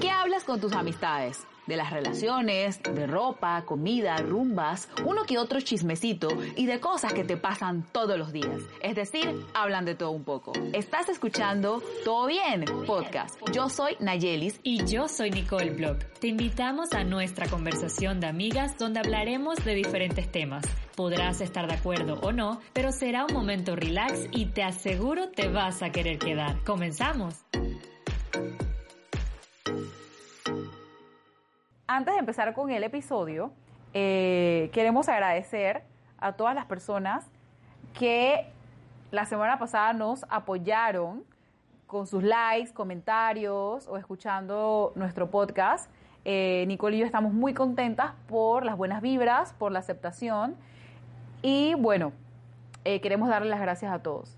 ¿Qué 0.00 0.10
hablas 0.10 0.44
con 0.44 0.60
tus 0.60 0.72
amistades? 0.72 1.46
De 1.66 1.76
las 1.76 1.90
relaciones, 1.90 2.80
de 2.82 3.06
ropa, 3.08 3.64
comida, 3.64 4.16
rumbas, 4.18 4.88
uno 5.04 5.24
que 5.24 5.38
otro 5.38 5.60
chismecito 5.60 6.28
y 6.54 6.66
de 6.66 6.78
cosas 6.78 7.12
que 7.12 7.24
te 7.24 7.36
pasan 7.36 7.84
todos 7.90 8.16
los 8.16 8.32
días. 8.32 8.60
Es 8.82 8.94
decir, 8.94 9.44
hablan 9.52 9.84
de 9.84 9.96
todo 9.96 10.12
un 10.12 10.22
poco. 10.22 10.52
Estás 10.72 11.08
escuchando 11.08 11.82
Todo 12.04 12.26
Bien 12.28 12.64
Podcast. 12.86 13.40
Yo 13.52 13.68
soy 13.68 13.96
Nayelis 13.98 14.60
y 14.62 14.84
yo 14.84 15.08
soy 15.08 15.30
Nicole 15.30 15.70
Block. 15.70 16.04
Te 16.20 16.28
invitamos 16.28 16.92
a 16.92 17.02
nuestra 17.02 17.48
conversación 17.48 18.20
de 18.20 18.28
amigas 18.28 18.78
donde 18.78 19.00
hablaremos 19.00 19.56
de 19.64 19.74
diferentes 19.74 20.30
temas. 20.30 20.64
Podrás 20.94 21.40
estar 21.40 21.66
de 21.66 21.74
acuerdo 21.74 22.20
o 22.22 22.30
no, 22.30 22.60
pero 22.74 22.92
será 22.92 23.24
un 23.24 23.32
momento 23.32 23.74
relax 23.74 24.26
y 24.30 24.46
te 24.46 24.62
aseguro 24.62 25.30
te 25.30 25.48
vas 25.48 25.82
a 25.82 25.90
querer 25.90 26.18
quedar. 26.18 26.62
Comenzamos. 26.64 27.34
Antes 31.86 32.14
de 32.14 32.20
empezar 32.20 32.54
con 32.54 32.70
el 32.70 32.82
episodio, 32.84 33.52
eh, 33.94 34.70
queremos 34.72 35.08
agradecer 35.08 35.82
a 36.18 36.32
todas 36.32 36.54
las 36.54 36.66
personas 36.66 37.30
que 37.94 38.46
la 39.10 39.24
semana 39.24 39.58
pasada 39.58 39.92
nos 39.92 40.24
apoyaron 40.28 41.24
con 41.86 42.06
sus 42.06 42.22
likes, 42.22 42.72
comentarios 42.72 43.86
o 43.86 43.96
escuchando 43.96 44.92
nuestro 44.96 45.30
podcast. 45.30 45.90
Eh, 46.24 46.64
Nicole 46.66 46.96
y 46.96 47.00
yo 47.00 47.06
estamos 47.06 47.32
muy 47.32 47.54
contentas 47.54 48.12
por 48.28 48.64
las 48.64 48.76
buenas 48.76 49.00
vibras, 49.00 49.52
por 49.52 49.70
la 49.70 49.78
aceptación 49.78 50.56
y 51.40 51.74
bueno, 51.74 52.12
eh, 52.84 53.00
queremos 53.00 53.28
darle 53.28 53.48
las 53.48 53.60
gracias 53.60 53.92
a 53.92 54.02
todos. 54.02 54.35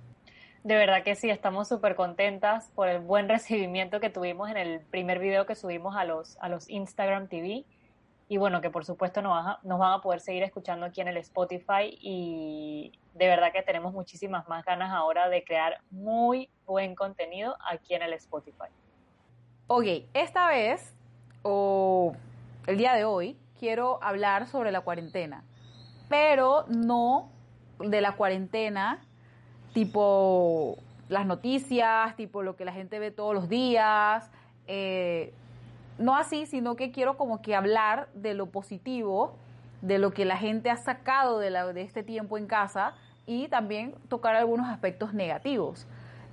De 0.65 0.75
verdad 0.75 1.03
que 1.03 1.15
sí, 1.15 1.30
estamos 1.30 1.69
súper 1.69 1.95
contentas 1.95 2.71
por 2.75 2.89
el 2.89 3.01
buen 3.01 3.29
recibimiento 3.29 4.01
que 4.01 4.11
tuvimos 4.11 4.51
en 4.51 4.57
el 4.57 4.81
primer 4.81 5.19
video 5.19 5.47
que 5.47 5.55
subimos 5.55 5.97
a 5.97 6.05
los, 6.05 6.37
a 6.41 6.48
los 6.48 6.69
Instagram 6.69 7.29
TV. 7.29 7.65
Y 8.31 8.37
bueno, 8.37 8.61
que 8.61 8.69
por 8.69 8.84
supuesto 8.84 9.23
nos, 9.23 9.56
nos 9.62 9.78
van 9.78 9.95
a 9.95 10.03
poder 10.03 10.20
seguir 10.20 10.42
escuchando 10.42 10.84
aquí 10.84 11.00
en 11.00 11.09
el 11.09 11.17
Spotify. 11.19 11.97
Y 12.00 12.92
de 13.15 13.27
verdad 13.27 13.53
que 13.53 13.62
tenemos 13.62 13.95
muchísimas 13.95 14.47
más 14.48 14.65
ganas 14.65 14.92
ahora 14.92 15.28
de 15.28 15.45
crear 15.45 15.81
muy 15.91 16.50
buen 16.67 16.95
contenido 16.95 17.56
aquí 17.70 17.95
en 17.95 18.03
el 18.03 18.12
Spotify. 18.15 18.69
Ok, 19.67 19.84
esta 20.12 20.48
vez, 20.48 20.95
o 21.43 22.15
el 22.67 22.77
día 22.77 22.93
de 22.95 23.05
hoy, 23.05 23.37
quiero 23.59 23.98
hablar 24.03 24.47
sobre 24.47 24.72
la 24.72 24.83
cuarentena. 24.83 25.45
Pero 26.11 26.65
no 26.69 27.31
de 27.78 28.00
la 28.00 28.17
cuarentena 28.17 29.08
tipo 29.72 30.78
las 31.08 31.27
noticias, 31.27 32.14
tipo 32.16 32.42
lo 32.42 32.56
que 32.56 32.64
la 32.64 32.72
gente 32.72 32.98
ve 32.98 33.11
todos 33.11 33.34
los 33.34 33.48
días. 33.48 34.30
Eh, 34.66 35.33
no 35.98 36.16
así, 36.16 36.47
sino 36.47 36.77
que 36.77 36.92
quiero 36.92 37.16
como 37.16 37.42
que 37.42 37.55
hablar 37.55 38.08
de 38.14 38.34
lo 38.34 38.47
positivo, 38.47 39.34
de 39.83 39.98
lo 39.98 40.12
que 40.12 40.25
la 40.25 40.36
gente 40.36 40.70
ha 40.70 40.77
sacado 40.77 41.38
de, 41.38 41.50
la, 41.50 41.72
de 41.72 41.83
este 41.83 42.02
tiempo 42.02 42.38
en 42.38 42.47
casa 42.47 42.94
y 43.27 43.48
también 43.48 43.94
tocar 44.08 44.34
algunos 44.36 44.69
aspectos 44.69 45.12
negativos, 45.12 45.86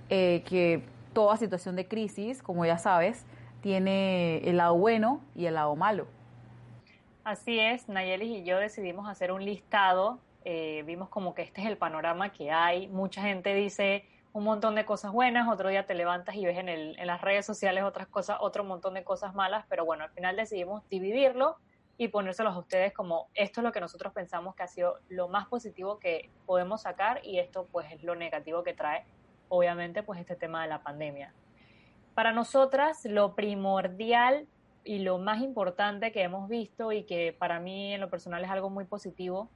eh, 0.10 0.44
que 0.48 0.84
toda 1.14 1.38
situación 1.38 1.76
de 1.76 1.88
crisis, 1.88 2.42
como 2.42 2.66
ya 2.66 2.78
sabes, 2.78 3.26
tiene 3.62 4.38
el 4.50 4.58
lado 4.58 4.78
bueno 4.78 5.22
y 5.36 5.46
el 5.46 5.56
lado 5.56 5.76
malo. 5.76 6.08
Así 7.24 7.60
es, 7.60 7.90
Nayelis 7.90 8.30
y 8.30 8.44
yo 8.44 8.60
decidimos 8.60 9.10
hacer 9.10 9.32
un 9.32 9.44
listado 9.44 10.20
eh, 10.46 10.84
vimos 10.86 11.10
como 11.10 11.34
que 11.34 11.42
este 11.42 11.62
es 11.62 11.68
el 11.68 11.78
panorama 11.78 12.32
que 12.32 12.52
hay. 12.52 12.88
Mucha 12.88 13.24
gente 13.24 13.54
dice 13.56 14.06
un 14.32 14.44
montón 14.44 14.76
de 14.76 14.86
cosas 14.86 15.12
buenas, 15.12 15.48
otro 15.48 15.70
día 15.70 15.88
te 15.88 15.96
levantas 15.96 16.36
y 16.36 16.46
ves 16.46 16.58
en, 16.58 16.70
el, 16.70 17.00
en 17.00 17.08
las 17.08 17.22
redes 17.22 17.46
sociales 17.46 17.84
otras 17.84 18.08
cosas, 18.08 18.38
otro 18.42 18.64
montón 18.64 18.94
de 18.94 19.04
cosas 19.04 19.34
malas, 19.34 19.66
pero 19.70 19.86
bueno, 19.86 20.04
al 20.04 20.12
final 20.12 20.36
decidimos 20.36 20.88
dividirlo 20.88 21.58
y 21.98 22.10
ponérselos 22.10 22.54
a 22.54 22.60
ustedes 22.60 22.94
como 22.94 23.28
esto 23.34 23.62
es 23.62 23.64
lo 23.64 23.72
que 23.72 23.80
nosotros 23.80 24.14
pensamos 24.14 24.54
que 24.54 24.64
ha 24.64 24.68
sido 24.68 25.00
lo 25.10 25.30
más 25.30 25.48
positivo 25.48 25.98
que 25.98 26.30
podemos 26.46 26.82
sacar 26.82 27.22
y 27.24 27.40
esto 27.40 27.68
pues 27.72 27.92
es 27.92 28.04
lo 28.04 28.16
negativo 28.16 28.64
que 28.64 28.74
trae 28.74 29.04
obviamente 29.50 30.04
pues 30.04 30.20
este 30.20 30.36
tema 30.36 30.62
de 30.62 30.70
la 30.70 30.84
pandemia. 30.84 31.34
Para 32.14 32.34
nosotras 32.34 33.04
lo 33.06 33.34
primordial 33.34 34.48
y 34.84 35.00
lo 35.00 35.18
más 35.18 35.42
importante 35.42 36.12
que 36.12 36.22
hemos 36.22 36.48
visto 36.50 36.92
y 36.92 37.04
que 37.04 37.36
para 37.38 37.60
mí 37.60 37.94
en 37.94 38.02
lo 38.02 38.10
personal 38.10 38.44
es 38.44 38.52
algo 38.52 38.70
muy 38.70 38.86
positivo 38.86 39.50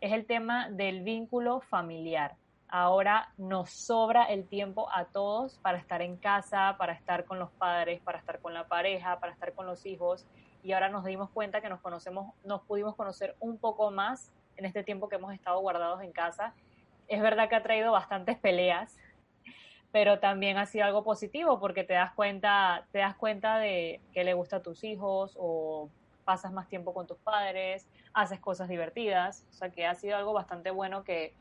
es 0.00 0.12
el 0.12 0.26
tema 0.26 0.68
del 0.70 1.02
vínculo 1.02 1.60
familiar. 1.60 2.36
Ahora 2.68 3.32
nos 3.38 3.70
sobra 3.70 4.24
el 4.24 4.48
tiempo 4.48 4.88
a 4.92 5.04
todos 5.06 5.58
para 5.58 5.78
estar 5.78 6.02
en 6.02 6.16
casa, 6.16 6.74
para 6.78 6.92
estar 6.92 7.24
con 7.24 7.38
los 7.38 7.50
padres, 7.52 8.00
para 8.00 8.18
estar 8.18 8.40
con 8.40 8.54
la 8.54 8.66
pareja, 8.66 9.20
para 9.20 9.32
estar 9.32 9.52
con 9.54 9.66
los 9.66 9.86
hijos. 9.86 10.26
Y 10.64 10.72
ahora 10.72 10.88
nos 10.88 11.04
dimos 11.04 11.30
cuenta 11.30 11.60
que 11.60 11.68
nos 11.68 11.80
conocemos, 11.80 12.34
nos 12.44 12.62
pudimos 12.62 12.96
conocer 12.96 13.36
un 13.38 13.56
poco 13.58 13.90
más 13.90 14.32
en 14.56 14.64
este 14.64 14.82
tiempo 14.82 15.08
que 15.08 15.16
hemos 15.16 15.32
estado 15.32 15.60
guardados 15.60 16.02
en 16.02 16.12
casa. 16.12 16.54
Es 17.08 17.22
verdad 17.22 17.48
que 17.48 17.54
ha 17.54 17.62
traído 17.62 17.92
bastantes 17.92 18.36
peleas, 18.36 18.98
pero 19.92 20.18
también 20.18 20.58
ha 20.58 20.66
sido 20.66 20.84
algo 20.84 21.04
positivo 21.04 21.60
porque 21.60 21.84
te 21.84 21.94
das 21.94 22.12
cuenta, 22.14 22.86
te 22.90 22.98
das 22.98 23.14
cuenta 23.14 23.58
de 23.58 24.00
qué 24.12 24.24
le 24.24 24.34
gusta 24.34 24.56
a 24.56 24.62
tus 24.62 24.82
hijos 24.82 25.36
o 25.38 25.88
pasas 26.26 26.52
más 26.52 26.68
tiempo 26.68 26.92
con 26.92 27.06
tus 27.06 27.16
padres, 27.18 27.86
haces 28.12 28.40
cosas 28.40 28.68
divertidas, 28.68 29.44
o 29.50 29.54
sea 29.54 29.70
que 29.70 29.86
ha 29.86 29.94
sido 29.94 30.16
algo 30.16 30.34
bastante 30.34 30.70
bueno 30.70 31.04
que, 31.04 31.32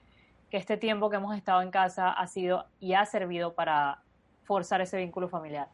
este 0.52 0.78
tiempo 0.78 1.10
que 1.10 1.18
hemos 1.18 1.36
estado 1.36 1.62
en 1.62 1.70
casa 1.70 2.10
ha 2.10 2.28
sido 2.28 2.66
y 2.80 2.94
ha 2.94 3.06
servido 3.06 3.56
para 3.56 4.00
forzar 4.46 4.80
ese 4.80 4.96
vínculo 4.96 5.28
familiar. 5.28 5.68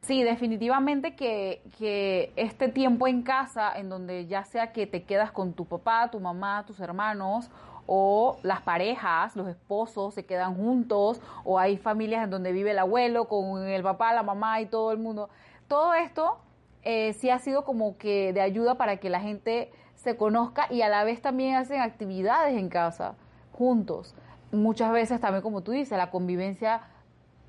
Sí, 0.00 0.24
definitivamente 0.24 1.14
que, 1.14 1.62
que, 1.78 2.32
este 2.34 2.66
tiempo 2.66 3.06
en 3.06 3.22
casa, 3.22 3.72
en 3.78 3.88
donde 3.88 4.26
ya 4.26 4.42
sea 4.42 4.72
que 4.72 4.88
te 4.88 5.04
quedas 5.04 5.30
con 5.30 5.52
tu 5.52 5.66
papá, 5.66 6.10
tu 6.10 6.18
mamá, 6.18 6.64
tus 6.66 6.80
hermanos, 6.80 7.48
o 7.86 8.38
las 8.42 8.60
parejas, 8.62 9.36
los 9.36 9.46
esposos 9.46 10.14
se 10.14 10.26
quedan 10.26 10.56
juntos, 10.56 11.20
o 11.44 11.60
hay 11.60 11.76
familias 11.76 12.24
en 12.24 12.30
donde 12.30 12.50
vive 12.50 12.72
el 12.72 12.80
abuelo 12.80 13.28
con 13.28 13.68
el 13.68 13.84
papá, 13.84 14.12
la 14.12 14.24
mamá 14.24 14.60
y 14.60 14.66
todo 14.66 14.90
el 14.90 14.98
mundo. 14.98 15.30
Todo 15.68 15.94
esto 15.94 16.38
eh, 16.82 17.12
sí 17.14 17.30
ha 17.30 17.38
sido 17.38 17.64
como 17.64 17.96
que 17.96 18.32
de 18.32 18.40
ayuda 18.40 18.76
para 18.76 18.96
que 18.96 19.10
la 19.10 19.20
gente 19.20 19.70
se 19.94 20.16
conozca 20.16 20.66
y 20.70 20.82
a 20.82 20.88
la 20.88 21.04
vez 21.04 21.22
también 21.22 21.54
hacen 21.54 21.80
actividades 21.80 22.56
en 22.58 22.68
casa 22.68 23.14
juntos. 23.52 24.14
Muchas 24.50 24.92
veces 24.92 25.20
también, 25.20 25.42
como 25.42 25.62
tú 25.62 25.72
dices, 25.72 25.96
la 25.96 26.10
convivencia 26.10 26.82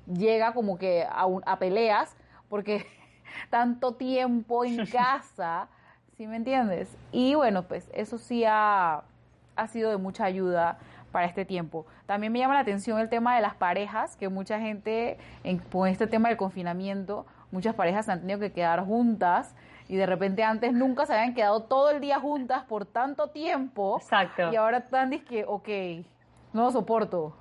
llega 0.06 0.52
como 0.52 0.78
que 0.78 1.04
a, 1.04 1.26
a 1.46 1.58
peleas 1.58 2.16
porque 2.48 2.86
tanto 3.50 3.94
tiempo 3.94 4.64
en 4.64 4.86
casa, 4.92 5.68
¿sí 6.16 6.26
me 6.26 6.36
entiendes? 6.36 6.96
Y 7.10 7.34
bueno, 7.34 7.64
pues 7.64 7.90
eso 7.92 8.18
sí 8.18 8.44
ha, 8.46 9.02
ha 9.56 9.68
sido 9.68 9.90
de 9.90 9.96
mucha 9.96 10.24
ayuda 10.24 10.78
para 11.10 11.26
este 11.26 11.44
tiempo. 11.44 11.86
También 12.06 12.32
me 12.32 12.40
llama 12.40 12.54
la 12.54 12.60
atención 12.60 12.98
el 12.98 13.08
tema 13.08 13.36
de 13.36 13.40
las 13.40 13.54
parejas, 13.54 14.16
que 14.16 14.28
mucha 14.28 14.58
gente 14.58 15.16
en, 15.44 15.58
con 15.58 15.88
este 15.88 16.06
tema 16.06 16.28
del 16.28 16.36
confinamiento 16.36 17.26
muchas 17.54 17.74
parejas 17.74 18.04
se 18.04 18.12
han 18.12 18.20
tenido 18.20 18.40
que 18.40 18.52
quedar 18.52 18.84
juntas 18.84 19.54
y 19.88 19.96
de 19.96 20.06
repente 20.06 20.42
antes 20.42 20.72
nunca 20.72 21.06
se 21.06 21.14
habían 21.14 21.34
quedado 21.34 21.62
todo 21.62 21.90
el 21.90 22.00
día 22.00 22.18
juntas 22.18 22.64
por 22.64 22.84
tanto 22.84 23.28
tiempo. 23.28 23.98
Exacto. 24.00 24.52
Y 24.52 24.56
ahora 24.56 24.78
están 24.78 25.10
que, 25.20 25.44
ok, 25.46 25.68
no 26.52 26.64
lo 26.64 26.70
soporto. 26.72 27.36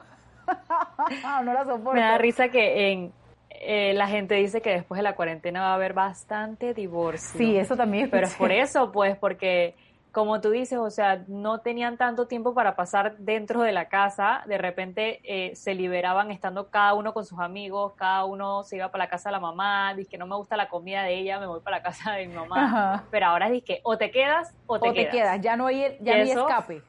no 1.43 1.53
la 1.53 1.65
soporto. 1.65 1.93
Me 1.93 2.01
da 2.01 2.17
risa 2.17 2.49
que 2.49 2.91
en, 2.91 3.11
eh, 3.49 3.93
la 3.95 4.07
gente 4.07 4.35
dice 4.35 4.61
que 4.61 4.69
después 4.69 4.99
de 4.99 5.03
la 5.03 5.15
cuarentena 5.15 5.61
va 5.61 5.71
a 5.71 5.75
haber 5.75 5.93
bastante 5.93 6.73
divorcio. 6.73 7.37
Sí, 7.37 7.57
eso 7.57 7.75
también. 7.75 8.09
Pero 8.09 8.27
es 8.27 8.35
por 8.35 8.51
eso, 8.51 8.91
pues, 8.91 9.17
porque 9.17 9.75
como 10.13 10.39
tú 10.41 10.51
dices, 10.51 10.77
o 10.77 10.91
sea, 10.91 11.23
no 11.27 11.61
tenían 11.61 11.97
tanto 11.97 12.27
tiempo 12.27 12.53
para 12.53 12.75
pasar 12.75 13.17
dentro 13.17 13.63
de 13.63 13.71
la 13.71 13.89
casa, 13.89 14.43
de 14.45 14.59
repente 14.59 15.19
eh, 15.23 15.55
se 15.55 15.73
liberaban 15.73 16.29
estando 16.29 16.69
cada 16.69 16.93
uno 16.93 17.15
con 17.15 17.25
sus 17.25 17.39
amigos, 17.39 17.93
cada 17.95 18.23
uno 18.23 18.63
se 18.63 18.75
iba 18.75 18.91
para 18.91 19.05
la 19.05 19.09
casa 19.09 19.29
de 19.29 19.33
la 19.33 19.39
mamá, 19.39 19.95
dice 19.95 20.11
que 20.11 20.19
no 20.19 20.27
me 20.27 20.35
gusta 20.35 20.55
la 20.55 20.69
comida 20.69 21.01
de 21.01 21.15
ella, 21.15 21.39
me 21.39 21.47
voy 21.47 21.61
para 21.61 21.77
la 21.77 21.83
casa 21.83 22.11
de 22.11 22.27
mi 22.27 22.35
mamá, 22.35 23.05
pero 23.09 23.25
ahora 23.25 23.49
es 23.49 23.63
que 23.63 23.81
o 23.81 23.97
te 23.97 24.11
quedas 24.11 24.53
o 24.67 24.79
te, 24.79 24.89
o 24.89 24.93
te 24.93 25.09
quedas. 25.09 25.41
ya 25.41 25.55
no 25.55 25.65
hay, 25.65 25.97
ya 25.99 26.17
no 26.17 26.21
hay 26.21 26.29
escape. 26.29 26.83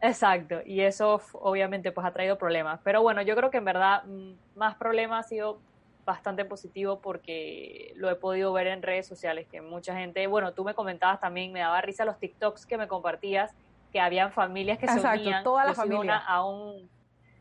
Exacto, 0.00 0.60
y 0.64 0.82
eso 0.82 1.20
obviamente 1.32 1.90
pues 1.90 2.06
ha 2.06 2.12
traído 2.12 2.38
problemas, 2.38 2.78
pero 2.84 3.02
bueno, 3.02 3.22
yo 3.22 3.34
creo 3.34 3.50
que 3.50 3.58
en 3.58 3.64
verdad 3.64 4.04
mm, 4.04 4.34
más 4.54 4.76
problemas 4.76 5.26
ha 5.26 5.28
sido 5.28 5.58
bastante 6.04 6.44
positivo 6.44 7.00
porque 7.00 7.92
lo 7.96 8.10
he 8.10 8.16
podido 8.16 8.52
ver 8.52 8.66
en 8.66 8.82
redes 8.82 9.06
sociales, 9.06 9.46
que 9.50 9.60
mucha 9.60 9.94
gente, 9.96 10.26
bueno, 10.26 10.52
tú 10.52 10.64
me 10.64 10.74
comentabas 10.74 11.20
también, 11.20 11.52
me 11.52 11.60
daba 11.60 11.80
risa 11.80 12.04
los 12.04 12.18
TikToks 12.18 12.66
que 12.66 12.76
me 12.76 12.88
compartías, 12.88 13.54
que 13.92 14.00
habían 14.00 14.32
familias 14.32 14.78
que 14.78 14.88
se 14.88 15.00
unían. 15.00 15.44
toda 15.44 15.64
la 15.64 15.74
familia. 15.74 16.16
A 16.16 16.44
un, 16.44 16.88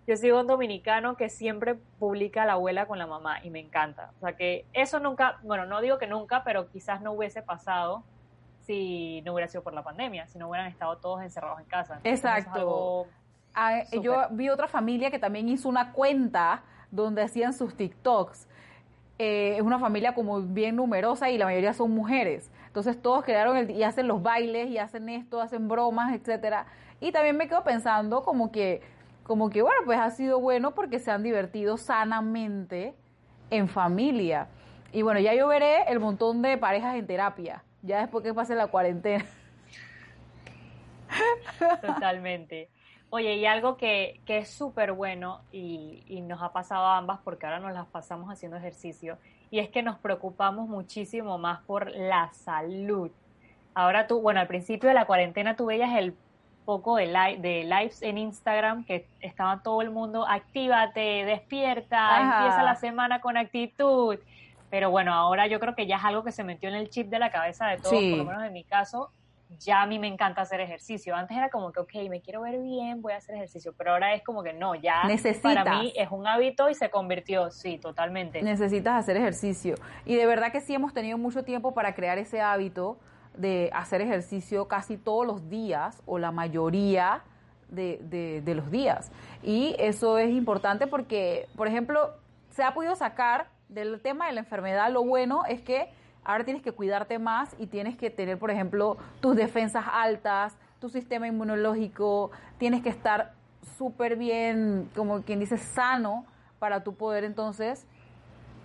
yo 0.05 0.17
sigo 0.17 0.39
un 0.39 0.47
dominicano 0.47 1.15
que 1.15 1.29
siempre 1.29 1.75
publica 1.99 2.43
a 2.43 2.45
la 2.45 2.53
abuela 2.53 2.85
con 2.85 2.99
la 2.99 3.07
mamá 3.07 3.43
y 3.43 3.49
me 3.49 3.59
encanta. 3.59 4.11
O 4.17 4.19
sea 4.19 4.35
que 4.35 4.65
eso 4.73 4.99
nunca, 4.99 5.39
bueno, 5.43 5.65
no 5.65 5.81
digo 5.81 5.97
que 5.97 6.07
nunca, 6.07 6.43
pero 6.43 6.69
quizás 6.69 7.01
no 7.01 7.13
hubiese 7.13 7.41
pasado 7.41 8.03
si 8.61 9.21
no 9.21 9.33
hubiera 9.33 9.47
sido 9.47 9.63
por 9.63 9.73
la 9.73 9.83
pandemia, 9.83 10.27
si 10.27 10.37
no 10.37 10.49
hubieran 10.49 10.67
estado 10.67 10.97
todos 10.97 11.21
encerrados 11.23 11.59
en 11.59 11.65
casa. 11.65 11.99
Exacto. 12.03 13.07
Ah, 13.53 13.83
yo 14.01 14.27
vi 14.31 14.49
otra 14.49 14.67
familia 14.67 15.11
que 15.11 15.19
también 15.19 15.49
hizo 15.49 15.67
una 15.67 15.91
cuenta 15.91 16.63
donde 16.89 17.21
hacían 17.21 17.53
sus 17.53 17.75
TikToks 17.75 18.47
eh, 19.23 19.55
es 19.57 19.61
una 19.61 19.77
familia 19.77 20.15
como 20.15 20.41
bien 20.41 20.75
numerosa 20.75 21.29
y 21.29 21.37
la 21.37 21.45
mayoría 21.45 21.73
son 21.73 21.91
mujeres. 21.91 22.49
Entonces 22.65 22.99
todos 22.99 23.23
quedaron 23.23 23.55
el, 23.55 23.69
y 23.69 23.83
hacen 23.83 24.07
los 24.07 24.23
bailes 24.23 24.67
y 24.71 24.79
hacen 24.79 25.09
esto, 25.09 25.39
hacen 25.39 25.67
bromas, 25.67 26.15
etcétera. 26.15 26.65
Y 26.99 27.11
también 27.11 27.37
me 27.37 27.47
quedo 27.47 27.63
pensando 27.63 28.23
como 28.23 28.51
que, 28.51 28.81
como 29.21 29.51
que 29.51 29.61
bueno, 29.61 29.79
pues 29.85 29.99
ha 29.99 30.09
sido 30.09 30.39
bueno 30.39 30.73
porque 30.73 30.97
se 30.97 31.11
han 31.11 31.21
divertido 31.21 31.77
sanamente 31.77 32.95
en 33.51 33.67
familia. 33.67 34.47
Y 34.91 35.03
bueno, 35.03 35.19
ya 35.19 35.35
yo 35.35 35.47
veré 35.47 35.83
el 35.83 35.99
montón 35.99 36.41
de 36.41 36.57
parejas 36.57 36.95
en 36.95 37.05
terapia, 37.05 37.63
ya 37.83 37.99
después 37.99 38.23
que 38.23 38.33
pase 38.33 38.55
la 38.55 38.67
cuarentena. 38.67 39.23
Totalmente. 41.79 42.71
Oye, 43.13 43.35
y 43.35 43.45
algo 43.45 43.75
que, 43.75 44.21
que 44.25 44.37
es 44.37 44.49
súper 44.49 44.93
bueno 44.93 45.41
y, 45.51 46.01
y, 46.07 46.21
nos 46.21 46.41
ha 46.41 46.53
pasado 46.53 46.85
a 46.85 46.97
ambas 46.97 47.19
porque 47.25 47.45
ahora 47.45 47.59
nos 47.59 47.73
las 47.73 47.85
pasamos 47.87 48.31
haciendo 48.31 48.55
ejercicio 48.55 49.17
y 49.49 49.59
es 49.59 49.67
que 49.67 49.83
nos 49.83 49.97
preocupamos 49.99 50.69
muchísimo 50.69 51.37
más 51.37 51.59
por 51.63 51.91
la 51.91 52.31
salud. 52.31 53.11
Ahora 53.73 54.07
tú, 54.07 54.21
bueno, 54.21 54.39
al 54.39 54.47
principio 54.47 54.87
de 54.87 54.95
la 54.95 55.05
cuarentena 55.05 55.57
tú 55.57 55.65
veías 55.65 55.93
el 55.97 56.15
poco 56.63 56.95
de, 56.95 57.07
de 57.39 57.65
lives 57.65 58.01
en 58.01 58.17
Instagram 58.17 58.85
que 58.85 59.05
estaba 59.19 59.61
todo 59.61 59.81
el 59.81 59.89
mundo, 59.89 60.25
actívate, 60.25 61.25
despierta, 61.25 62.21
empieza 62.21 62.63
la 62.63 62.75
semana 62.75 63.19
con 63.19 63.35
actitud. 63.35 64.17
Pero 64.69 64.89
bueno, 64.89 65.13
ahora 65.13 65.47
yo 65.47 65.59
creo 65.59 65.75
que 65.75 65.85
ya 65.85 65.97
es 65.97 66.05
algo 66.05 66.23
que 66.23 66.31
se 66.31 66.45
metió 66.45 66.69
en 66.69 66.75
el 66.75 66.89
chip 66.89 67.09
de 67.09 67.19
la 67.19 67.29
cabeza 67.29 67.67
de 67.67 67.77
todos, 67.77 67.93
por 67.93 68.17
lo 68.19 68.23
menos 68.23 68.43
en 68.45 68.53
mi 68.53 68.63
caso, 68.63 69.11
ya 69.59 69.81
a 69.81 69.85
mí 69.85 69.99
me 69.99 70.07
encanta 70.07 70.41
hacer 70.41 70.61
ejercicio. 70.61 71.15
Antes 71.15 71.37
era 71.37 71.49
como 71.49 71.71
que, 71.71 71.79
ok, 71.79 71.93
me 72.09 72.21
quiero 72.21 72.41
ver 72.41 72.59
bien, 72.59 73.01
voy 73.01 73.13
a 73.13 73.17
hacer 73.17 73.35
ejercicio, 73.35 73.73
pero 73.77 73.91
ahora 73.91 74.13
es 74.13 74.23
como 74.23 74.43
que 74.43 74.53
no, 74.53 74.75
ya 74.75 75.03
para 75.41 75.79
mí 75.79 75.93
es 75.95 76.09
un 76.11 76.27
hábito 76.27 76.69
y 76.69 76.75
se 76.75 76.89
convirtió, 76.89 77.51
sí, 77.51 77.77
totalmente. 77.77 78.41
Necesitas 78.41 78.95
hacer 78.95 79.17
ejercicio. 79.17 79.75
Y 80.05 80.15
de 80.15 80.25
verdad 80.25 80.51
que 80.51 80.61
sí 80.61 80.73
hemos 80.73 80.93
tenido 80.93 81.17
mucho 81.17 81.43
tiempo 81.43 81.73
para 81.73 81.93
crear 81.95 82.17
ese 82.17 82.41
hábito 82.41 82.97
de 83.35 83.69
hacer 83.73 84.01
ejercicio 84.01 84.67
casi 84.67 84.97
todos 84.97 85.25
los 85.25 85.49
días 85.49 86.01
o 86.05 86.19
la 86.19 86.31
mayoría 86.31 87.23
de, 87.69 87.99
de, 88.03 88.41
de 88.41 88.55
los 88.55 88.69
días. 88.71 89.11
Y 89.41 89.75
eso 89.79 90.17
es 90.17 90.29
importante 90.31 90.87
porque, 90.87 91.47
por 91.55 91.67
ejemplo, 91.67 92.13
se 92.49 92.63
ha 92.63 92.73
podido 92.73 92.95
sacar 92.95 93.47
del 93.69 94.01
tema 94.01 94.27
de 94.27 94.33
la 94.33 94.41
enfermedad, 94.41 94.91
lo 94.91 95.03
bueno 95.03 95.43
es 95.47 95.61
que 95.61 95.89
Ahora 96.23 96.43
tienes 96.43 96.61
que 96.61 96.71
cuidarte 96.71 97.19
más 97.19 97.55
y 97.57 97.67
tienes 97.67 97.97
que 97.97 98.09
tener, 98.09 98.37
por 98.37 98.51
ejemplo, 98.51 98.97
tus 99.21 99.35
defensas 99.35 99.85
altas, 99.91 100.57
tu 100.79 100.89
sistema 100.89 101.27
inmunológico, 101.27 102.31
tienes 102.57 102.81
que 102.83 102.89
estar 102.89 103.33
súper 103.77 104.15
bien, 104.15 104.89
como 104.95 105.21
quien 105.21 105.39
dice, 105.39 105.57
sano 105.57 106.25
para 106.59 106.83
tú 106.83 106.95
poder 106.95 107.23
entonces 107.23 107.87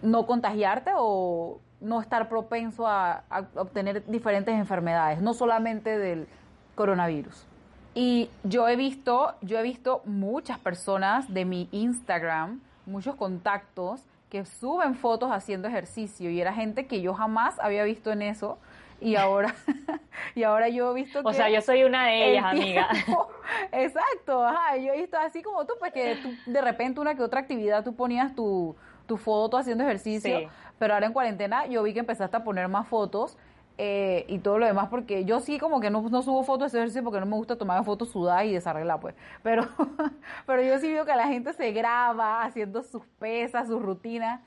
no 0.03 0.27
contagiarte 0.27 0.91
o 0.97 1.61
no 1.81 2.01
estar 2.01 2.29
propenso 2.29 2.87
a, 2.87 3.25
obtener 3.55 4.05
diferentes 4.07 4.55
enfermedades, 4.55 5.21
no 5.21 5.35
solamente 5.35 5.99
del 5.99 6.29
coronavirus. 6.75 7.47
Y 7.95 8.31
yo 8.45 8.69
he 8.69 8.77
visto, 8.77 9.35
yo 9.41 9.59
he 9.59 9.63
visto 9.63 10.03
muchas 10.05 10.59
personas 10.59 11.33
de 11.33 11.45
mi 11.47 11.69
Instagram, 11.73 12.61
muchos 12.85 13.15
contactos 13.15 14.03
que 14.29 14.45
suben 14.45 14.95
fotos 14.95 15.31
haciendo 15.31 15.69
ejercicio 15.69 16.31
y 16.31 16.41
era 16.41 16.53
gente 16.53 16.87
que 16.87 17.01
yo 17.01 17.15
jamás 17.15 17.59
había 17.61 17.85
visto 17.85 18.11
en 18.11 18.23
eso 18.23 18.59
y 19.01 19.17
ahora 19.17 19.55
y 20.35 20.43
ahora 20.43 20.69
yo 20.69 20.91
he 20.93 20.95
visto 20.95 21.23
que 21.23 21.29
o 21.29 21.33
sea 21.33 21.51
yo 21.51 21.61
soy 21.61 21.85
una 21.85 22.07
de 22.07 22.31
ellas 22.31 22.45
amiga. 22.45 22.89
exacto 23.73 24.45
ajá, 24.45 24.77
yo 24.79 24.93
he 24.93 25.01
visto 25.01 25.17
así 25.19 25.43
como 25.43 25.65
tú 25.67 25.75
pues 25.79 25.93
que 25.93 26.17
de 26.47 26.61
repente 26.61 27.01
una 27.01 27.15
que 27.15 27.23
otra 27.23 27.41
actividad 27.41 27.85
tú 27.85 27.95
ponías 27.95 28.35
tu, 28.35 28.75
tu 29.07 29.17
foto 29.17 29.59
haciendo 29.59 29.85
ejercicio 29.85 30.51
pero 30.79 30.95
ahora 30.95 31.07
en 31.07 31.13
cuarentena 31.13 31.67
yo 31.67 31.83
vi 31.83 31.93
que 31.93 32.01
empezaste 32.01 32.37
a 32.37 32.45
poner 32.45 32.69
más 32.69 32.89
fotos 32.89 33.37
eh, 33.79 34.25
y 34.29 34.39
todo 34.39 34.59
lo 34.59 34.67
demás, 34.67 34.89
porque 34.89 35.27
yo 35.27 35.41
sí 35.41 35.59
como 35.59 35.81
que 35.81 35.91
no, 35.91 36.01
subo 36.23 36.43
fotos 36.45 36.61
de 36.61 36.67
ese 36.69 36.79
ejercicio 36.79 37.05
porque 37.05 37.21
no 37.21 37.27
me 37.27 37.37
gusta 37.37 37.57
tomar 37.57 37.85
fotos 37.85 38.11
sudadas 38.11 38.47
y 38.47 38.53
desarreglar, 38.53 39.01
pues. 39.01 39.15
Pero, 39.43 39.67
pero 40.47 40.63
yo 40.63 40.79
sí 40.79 40.91
veo 40.91 41.05
que 41.05 41.15
la 41.15 41.29
gente 41.29 41.53
se 41.53 41.73
graba 41.73 42.43
haciendo 42.43 42.83
sus 42.83 43.05
pesas, 43.19 43.69
sus 43.69 43.83
rutinas. 43.83 44.41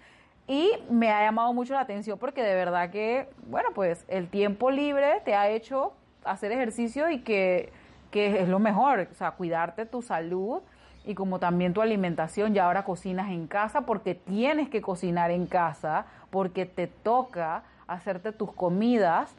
Y 0.48 0.72
me 0.90 1.12
ha 1.12 1.24
llamado 1.24 1.54
mucho 1.54 1.76
la 1.76 1.82
atención 1.82 2.18
porque 2.18 2.42
de 2.42 2.56
verdad 2.56 2.90
que, 2.90 3.30
bueno, 3.48 3.70
pues 3.76 4.04
el 4.08 4.28
tiempo 4.30 4.72
libre 4.72 5.22
te 5.24 5.36
ha 5.36 5.48
hecho 5.48 5.94
hacer 6.24 6.52
ejercicio 6.52 7.12
y 7.12 7.20
que, 7.20 7.72
que 8.10 8.42
es 8.42 8.50
lo 8.50 8.58
mejor, 8.58 9.08
o 9.12 9.14
sea, 9.14 9.32
cuidarte 9.32 9.86
tu 9.86 10.02
salud 10.02 10.62
y 11.06 11.14
como 11.14 11.38
también 11.38 11.76
tu 11.76 11.84
alimentación. 11.84 12.56
Ya 12.56 12.66
ahora 12.66 12.84
cocinas 12.84 13.30
en 13.30 13.46
casa 13.46 13.82
porque 13.82 14.16
tienes 14.16 14.70
que 14.70 14.82
cocinar 14.82 15.30
en 15.30 15.46
casa, 15.46 16.08
porque 16.32 16.66
te 16.66 16.88
toca 16.88 17.64
hacerte 17.94 18.32
tus 18.32 18.52
comidas 18.54 19.34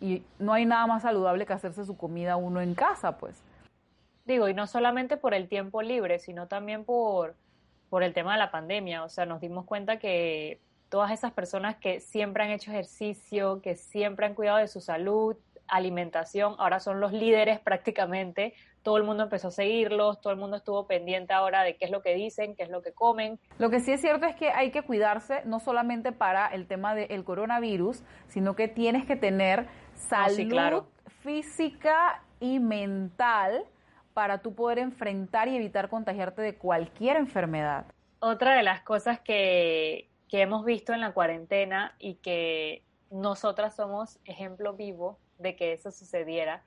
y 0.00 0.22
no 0.38 0.52
hay 0.52 0.66
nada 0.66 0.86
más 0.86 1.02
saludable 1.02 1.46
que 1.46 1.52
hacerse 1.52 1.84
su 1.84 1.96
comida 1.96 2.36
uno 2.36 2.60
en 2.60 2.74
casa, 2.74 3.18
pues. 3.18 3.42
Digo, 4.24 4.48
y 4.48 4.54
no 4.54 4.66
solamente 4.66 5.16
por 5.16 5.34
el 5.34 5.48
tiempo 5.48 5.82
libre, 5.82 6.18
sino 6.18 6.48
también 6.48 6.84
por, 6.84 7.34
por 7.88 8.02
el 8.02 8.12
tema 8.12 8.32
de 8.32 8.38
la 8.38 8.50
pandemia. 8.50 9.04
O 9.04 9.08
sea, 9.08 9.24
nos 9.24 9.40
dimos 9.40 9.64
cuenta 9.64 9.98
que 9.98 10.60
todas 10.88 11.12
esas 11.12 11.32
personas 11.32 11.76
que 11.76 12.00
siempre 12.00 12.42
han 12.42 12.50
hecho 12.50 12.70
ejercicio, 12.70 13.60
que 13.62 13.76
siempre 13.76 14.26
han 14.26 14.34
cuidado 14.34 14.58
de 14.58 14.68
su 14.68 14.80
salud, 14.80 15.36
alimentación, 15.68 16.54
ahora 16.58 16.80
son 16.80 17.00
los 17.00 17.12
líderes 17.12 17.60
prácticamente 17.60 18.54
todo 18.86 18.98
el 18.98 19.02
mundo 19.02 19.24
empezó 19.24 19.48
a 19.48 19.50
seguirlos, 19.50 20.20
todo 20.20 20.32
el 20.32 20.38
mundo 20.38 20.56
estuvo 20.56 20.86
pendiente 20.86 21.32
ahora 21.32 21.64
de 21.64 21.76
qué 21.76 21.86
es 21.86 21.90
lo 21.90 22.02
que 22.02 22.14
dicen, 22.14 22.54
qué 22.54 22.62
es 22.62 22.70
lo 22.70 22.82
que 22.82 22.92
comen. 22.92 23.40
Lo 23.58 23.68
que 23.68 23.80
sí 23.80 23.90
es 23.90 24.00
cierto 24.00 24.26
es 24.26 24.36
que 24.36 24.50
hay 24.50 24.70
que 24.70 24.82
cuidarse 24.82 25.42
no 25.44 25.58
solamente 25.58 26.12
para 26.12 26.46
el 26.46 26.68
tema 26.68 26.94
del 26.94 27.24
coronavirus, 27.24 28.04
sino 28.28 28.54
que 28.54 28.68
tienes 28.68 29.04
que 29.04 29.16
tener 29.16 29.66
ah, 29.66 30.28
salud 30.28 30.84
física 31.24 32.22
y 32.38 32.60
mental 32.60 33.64
para 34.14 34.38
tú 34.38 34.54
poder 34.54 34.78
enfrentar 34.78 35.48
y 35.48 35.56
evitar 35.56 35.88
contagiarte 35.88 36.42
de 36.42 36.54
cualquier 36.56 37.16
enfermedad. 37.16 37.86
Otra 38.20 38.54
de 38.54 38.62
las 38.62 38.82
cosas 38.82 39.18
que, 39.18 40.08
que 40.28 40.42
hemos 40.42 40.64
visto 40.64 40.92
en 40.92 41.00
la 41.00 41.12
cuarentena 41.12 41.96
y 41.98 42.14
que 42.18 42.84
nosotras 43.10 43.74
somos 43.74 44.20
ejemplo 44.26 44.74
vivo 44.74 45.18
de 45.38 45.56
que 45.56 45.72
eso 45.72 45.90
sucediera 45.90 46.62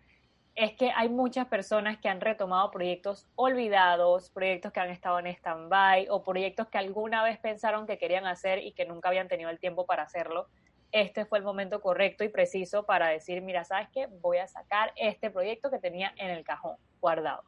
es 0.60 0.74
que 0.74 0.92
hay 0.92 1.08
muchas 1.08 1.48
personas 1.48 1.98
que 2.00 2.10
han 2.10 2.20
retomado 2.20 2.70
proyectos 2.70 3.28
olvidados, 3.36 4.30
proyectos 4.30 4.74
que 4.74 4.82
han 4.82 4.90
estado 4.90 5.20
en 5.20 5.28
stand-by 5.28 6.08
o 6.10 6.22
proyectos 6.22 6.68
que 6.68 6.78
alguna 6.78 7.24
vez 7.24 7.38
pensaron 7.40 7.88
que 7.88 7.98
querían 7.98 8.26
hacer 8.26 8.60
y 8.60 8.74
que 8.74 8.86
nunca 8.86 9.08
habían 9.08 9.30
tenido 9.30 9.50
el 9.50 9.60
tiempo 9.60 9.86
para 9.86 10.04
hacerlo. 10.04 10.48
Este 10.92 11.26
fue 11.26 11.38
el 11.38 11.46
momento 11.46 11.82
correcto 11.82 12.26
y 12.26 12.30
preciso 12.30 12.84
para 12.84 13.08
decir, 13.08 13.42
mira, 13.42 13.64
¿sabes 13.64 13.88
qué? 13.94 14.08
Voy 14.22 14.38
a 14.38 14.48
sacar 14.48 14.92
este 14.98 15.30
proyecto 15.30 15.70
que 15.70 15.80
tenía 15.80 16.12
en 16.18 16.30
el 16.30 16.44
cajón 16.44 16.76
guardado. 17.00 17.44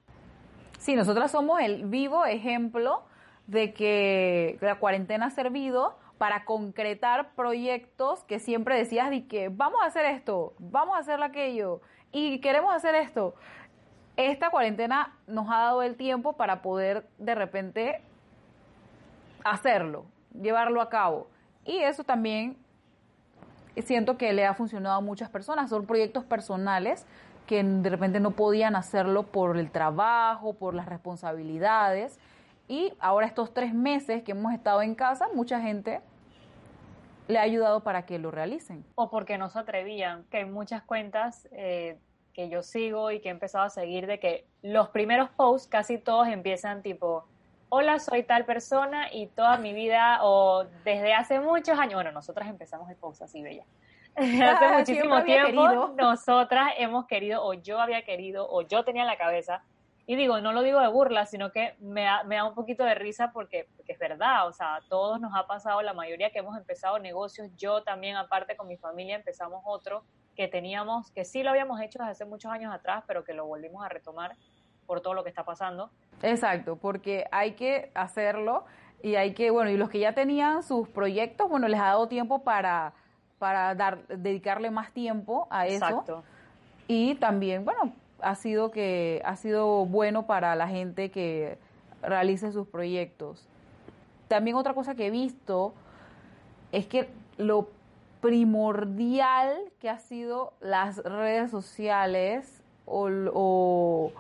Sí, 0.80 0.96
nosotras 0.96 1.32
somos 1.32 1.60
el 1.60 1.86
vivo 1.88 2.26
ejemplo 2.26 3.04
de 3.48 3.74
que 3.74 4.58
la 4.62 4.76
cuarentena 4.76 5.26
ha 5.28 5.32
servido 5.32 5.98
para 6.22 6.46
concretar 6.46 7.34
proyectos 7.34 8.24
que 8.26 8.38
siempre 8.38 8.78
decías 8.78 9.10
de 9.10 9.26
que 9.26 9.50
vamos 9.50 9.82
a 9.82 9.88
hacer 9.88 10.06
esto, 10.06 10.54
vamos 10.60 10.96
a 10.96 11.00
hacer 11.00 11.20
aquello 11.24 11.82
y 12.12 12.40
queremos 12.42 12.76
hacer 12.76 12.94
esto. 12.94 13.34
Esta 14.18 14.52
cuarentena 14.52 15.18
nos 15.26 15.50
ha 15.50 15.58
dado 15.58 15.82
el 15.82 15.96
tiempo 15.96 16.34
para 16.34 16.62
poder 16.62 17.08
de 17.18 17.34
repente 17.34 18.02
hacerlo, 19.44 20.06
llevarlo 20.40 20.84
a 20.84 20.90
cabo. 20.90 21.28
Y 21.66 21.80
eso 21.80 22.04
también 22.04 22.56
siento 23.84 24.16
que 24.20 24.32
le 24.32 24.46
ha 24.46 24.54
funcionado 24.54 24.98
a 24.98 25.02
muchas 25.02 25.28
personas. 25.28 25.72
Son 25.72 25.88
proyectos 25.88 26.24
personales 26.24 27.08
que 27.48 27.64
de 27.64 27.90
repente 27.90 28.20
no 28.20 28.30
podían 28.30 28.76
hacerlo 28.76 29.24
por 29.24 29.58
el 29.58 29.72
trabajo, 29.72 30.54
por 30.54 30.76
las 30.76 30.86
responsabilidades. 30.86 32.20
Y 32.68 32.94
ahora 33.00 33.26
estos 33.26 33.56
tres 33.56 33.74
meses 33.74 34.22
que 34.22 34.34
hemos 34.34 34.54
estado 34.54 34.84
en 34.84 34.94
casa, 34.94 35.28
mucha 35.34 35.60
gente 35.60 36.00
le 37.28 37.40
ha 37.40 37.44
ayudado 37.44 37.82
para 37.82 38.06
que 38.06 38.20
lo 38.20 38.32
realicen. 38.32 38.86
O 38.96 39.10
porque 39.10 39.38
no 39.38 39.50
se 39.50 39.60
atrevían, 39.60 40.24
que 40.26 40.38
hay 40.38 40.46
muchas 40.46 40.84
cuentas 40.84 41.48
eh, 41.52 41.98
que 42.34 42.50
yo 42.50 42.64
sigo 42.64 43.12
y 43.12 43.20
que 43.20 43.30
he 43.30 43.32
empezado 43.32 43.66
a 43.66 43.70
seguir 43.70 44.08
de 44.08 44.20
que 44.20 44.46
los 44.62 44.90
primeros 44.90 45.30
posts 45.32 45.68
casi 45.68 45.98
todos 45.98 46.28
empiezan 46.28 46.82
tipo, 46.82 47.26
hola, 47.70 48.00
soy 48.00 48.24
tal 48.24 48.46
persona 48.46 49.14
y 49.14 49.28
toda 49.28 49.58
mi 49.58 49.74
vida 49.74 50.20
o 50.24 50.66
desde 50.84 51.14
hace 51.14 51.40
muchos 51.40 51.80
años, 51.80 51.96
bueno, 51.96 52.12
nosotras 52.12 52.50
empezamos 52.50 52.90
el 52.90 52.98
post 52.98 53.22
así, 53.22 53.42
bella. 53.42 53.64
Desde 54.16 54.44
hace 54.44 54.66
ah, 54.66 54.78
muchísimo 54.78 55.24
tiempo, 55.24 55.94
nosotras 55.98 56.74
hemos 56.78 57.06
querido, 57.08 57.44
o 57.46 57.54
yo 57.54 57.80
había 57.80 58.04
querido, 58.04 58.48
o 58.50 58.62
yo 58.62 58.84
tenía 58.84 59.04
en 59.04 59.08
la 59.08 59.18
cabeza, 59.18 59.64
y 60.12 60.16
digo, 60.18 60.42
no 60.42 60.52
lo 60.52 60.62
digo 60.62 60.82
de 60.82 60.90
burla, 60.90 61.26
sino 61.26 61.54
que 61.54 61.78
me 61.80 62.02
da, 62.04 62.26
me 62.26 62.36
da 62.36 62.44
un 62.44 62.54
poquito 62.54 62.84
de 62.84 62.96
risa 62.96 63.32
porque, 63.32 63.70
porque, 63.78 63.94
es 63.94 63.98
verdad, 63.98 64.46
o 64.46 64.52
sea, 64.52 64.76
a 64.76 64.82
todos 64.82 65.22
nos 65.22 65.34
ha 65.34 65.48
pasado, 65.48 65.82
la 65.82 65.94
mayoría 65.94 66.32
que 66.32 66.40
hemos 66.40 66.58
empezado 66.58 67.00
negocios, 67.00 67.50
yo 67.56 67.84
también 67.84 68.18
aparte 68.18 68.58
con 68.58 68.68
mi 68.68 68.76
familia 68.76 69.16
empezamos 69.16 69.62
otro 69.64 70.04
que 70.36 70.50
teníamos, 70.50 71.12
que 71.12 71.24
sí 71.24 71.44
lo 71.44 71.52
habíamos 71.52 71.80
hecho 71.80 72.00
desde 72.00 72.12
hace 72.12 72.26
muchos 72.26 72.52
años 72.52 72.74
atrás, 72.74 73.06
pero 73.08 73.24
que 73.24 73.34
lo 73.34 73.46
volvimos 73.46 73.86
a 73.86 73.88
retomar 73.88 74.36
por 74.86 75.00
todo 75.00 75.14
lo 75.14 75.24
que 75.24 75.30
está 75.30 75.46
pasando. 75.46 75.92
Exacto, 76.22 76.76
porque 76.76 77.26
hay 77.32 77.54
que 77.54 77.90
hacerlo 77.94 78.66
y 79.02 79.16
hay 79.16 79.34
que, 79.34 79.50
bueno, 79.50 79.72
y 79.72 79.78
los 79.78 79.90
que 79.90 80.00
ya 80.00 80.12
tenían 80.14 80.62
sus 80.62 80.90
proyectos, 80.90 81.48
bueno, 81.48 81.70
les 81.70 81.80
ha 81.80 81.86
dado 81.86 82.10
tiempo 82.10 82.44
para, 82.44 82.92
para 83.40 83.76
dar, 83.76 84.06
dedicarle 84.08 84.72
más 84.72 84.92
tiempo 84.92 85.48
a 85.50 85.68
eso. 85.68 85.86
Exacto. 85.86 86.24
Y 86.90 87.16
también, 87.16 87.64
bueno, 87.64 87.94
ha 88.22 88.36
sido 88.36 88.72
que 88.72 89.22
ha 89.26 89.36
sido 89.36 89.86
bueno 89.86 90.26
para 90.26 90.56
la 90.56 90.68
gente 90.68 91.12
que 91.12 91.58
realice 92.02 92.52
sus 92.52 92.68
proyectos. 92.68 93.48
También 94.28 94.56
otra 94.56 94.74
cosa 94.74 94.96
que 94.96 95.08
he 95.08 95.12
visto 95.12 95.74
es 96.72 96.88
que 96.88 97.10
lo 97.38 97.70
primordial 98.22 99.58
que 99.80 99.90
ha 99.90 99.98
sido 99.98 100.54
las 100.62 100.98
redes 100.98 101.52
sociales 101.52 102.62
o, 102.86 104.12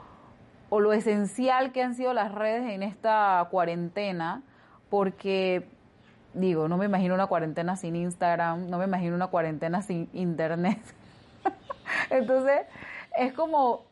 o, 0.70 0.80
lo 0.80 0.94
esencial 0.94 1.72
que 1.72 1.84
han 1.84 1.96
sido 1.96 2.14
las 2.14 2.34
redes 2.34 2.70
en 2.72 2.84
esta 2.84 3.48
cuarentena, 3.52 4.42
porque 4.90 5.68
digo, 6.34 6.68
no 6.68 6.78
me 6.78 6.86
imagino 6.86 7.14
una 7.14 7.28
cuarentena 7.28 7.76
sin 7.76 7.96
Instagram, 7.96 8.70
no 8.70 8.78
me 8.78 8.86
imagino 8.86 9.16
una 9.16 9.28
cuarentena 9.28 9.82
sin 9.82 10.10
Internet. 10.14 10.80
Entonces, 12.10 12.62
es 13.18 13.34
como 13.34 13.84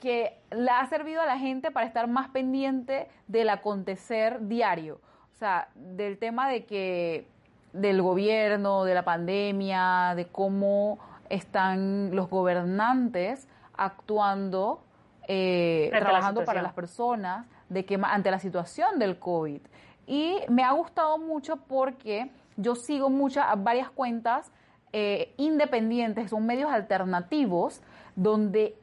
que 0.00 0.38
le 0.50 0.70
ha 0.70 0.86
servido 0.86 1.20
a 1.20 1.26
la 1.26 1.38
gente 1.38 1.70
para 1.70 1.86
estar 1.86 2.08
más 2.08 2.30
pendiente 2.30 3.06
del 3.28 3.50
acontecer 3.50 4.48
diario. 4.48 4.98
O 5.34 5.36
sea, 5.36 5.68
del 5.74 6.18
tema 6.18 6.48
de 6.48 6.64
que 6.64 7.28
del 7.74 8.00
gobierno, 8.00 8.84
de 8.84 8.94
la 8.94 9.04
pandemia, 9.04 10.14
de 10.16 10.26
cómo 10.26 10.98
están 11.28 12.16
los 12.16 12.30
gobernantes 12.30 13.46
actuando, 13.76 14.82
eh, 15.28 15.90
trabajando 15.92 16.44
para 16.44 16.62
las 16.62 16.72
personas, 16.72 17.46
de 17.68 17.84
que 17.84 18.00
ante 18.02 18.30
la 18.30 18.40
situación 18.40 18.98
del 18.98 19.18
COVID. 19.18 19.60
Y 20.06 20.36
me 20.48 20.64
ha 20.64 20.72
gustado 20.72 21.18
mucho 21.18 21.56
porque 21.56 22.30
yo 22.56 22.74
sigo 22.74 23.10
muchas, 23.10 23.46
varias 23.62 23.90
cuentas 23.90 24.50
eh, 24.92 25.34
independientes, 25.36 26.30
son 26.30 26.46
medios 26.46 26.72
alternativos, 26.72 27.80
donde 28.16 28.76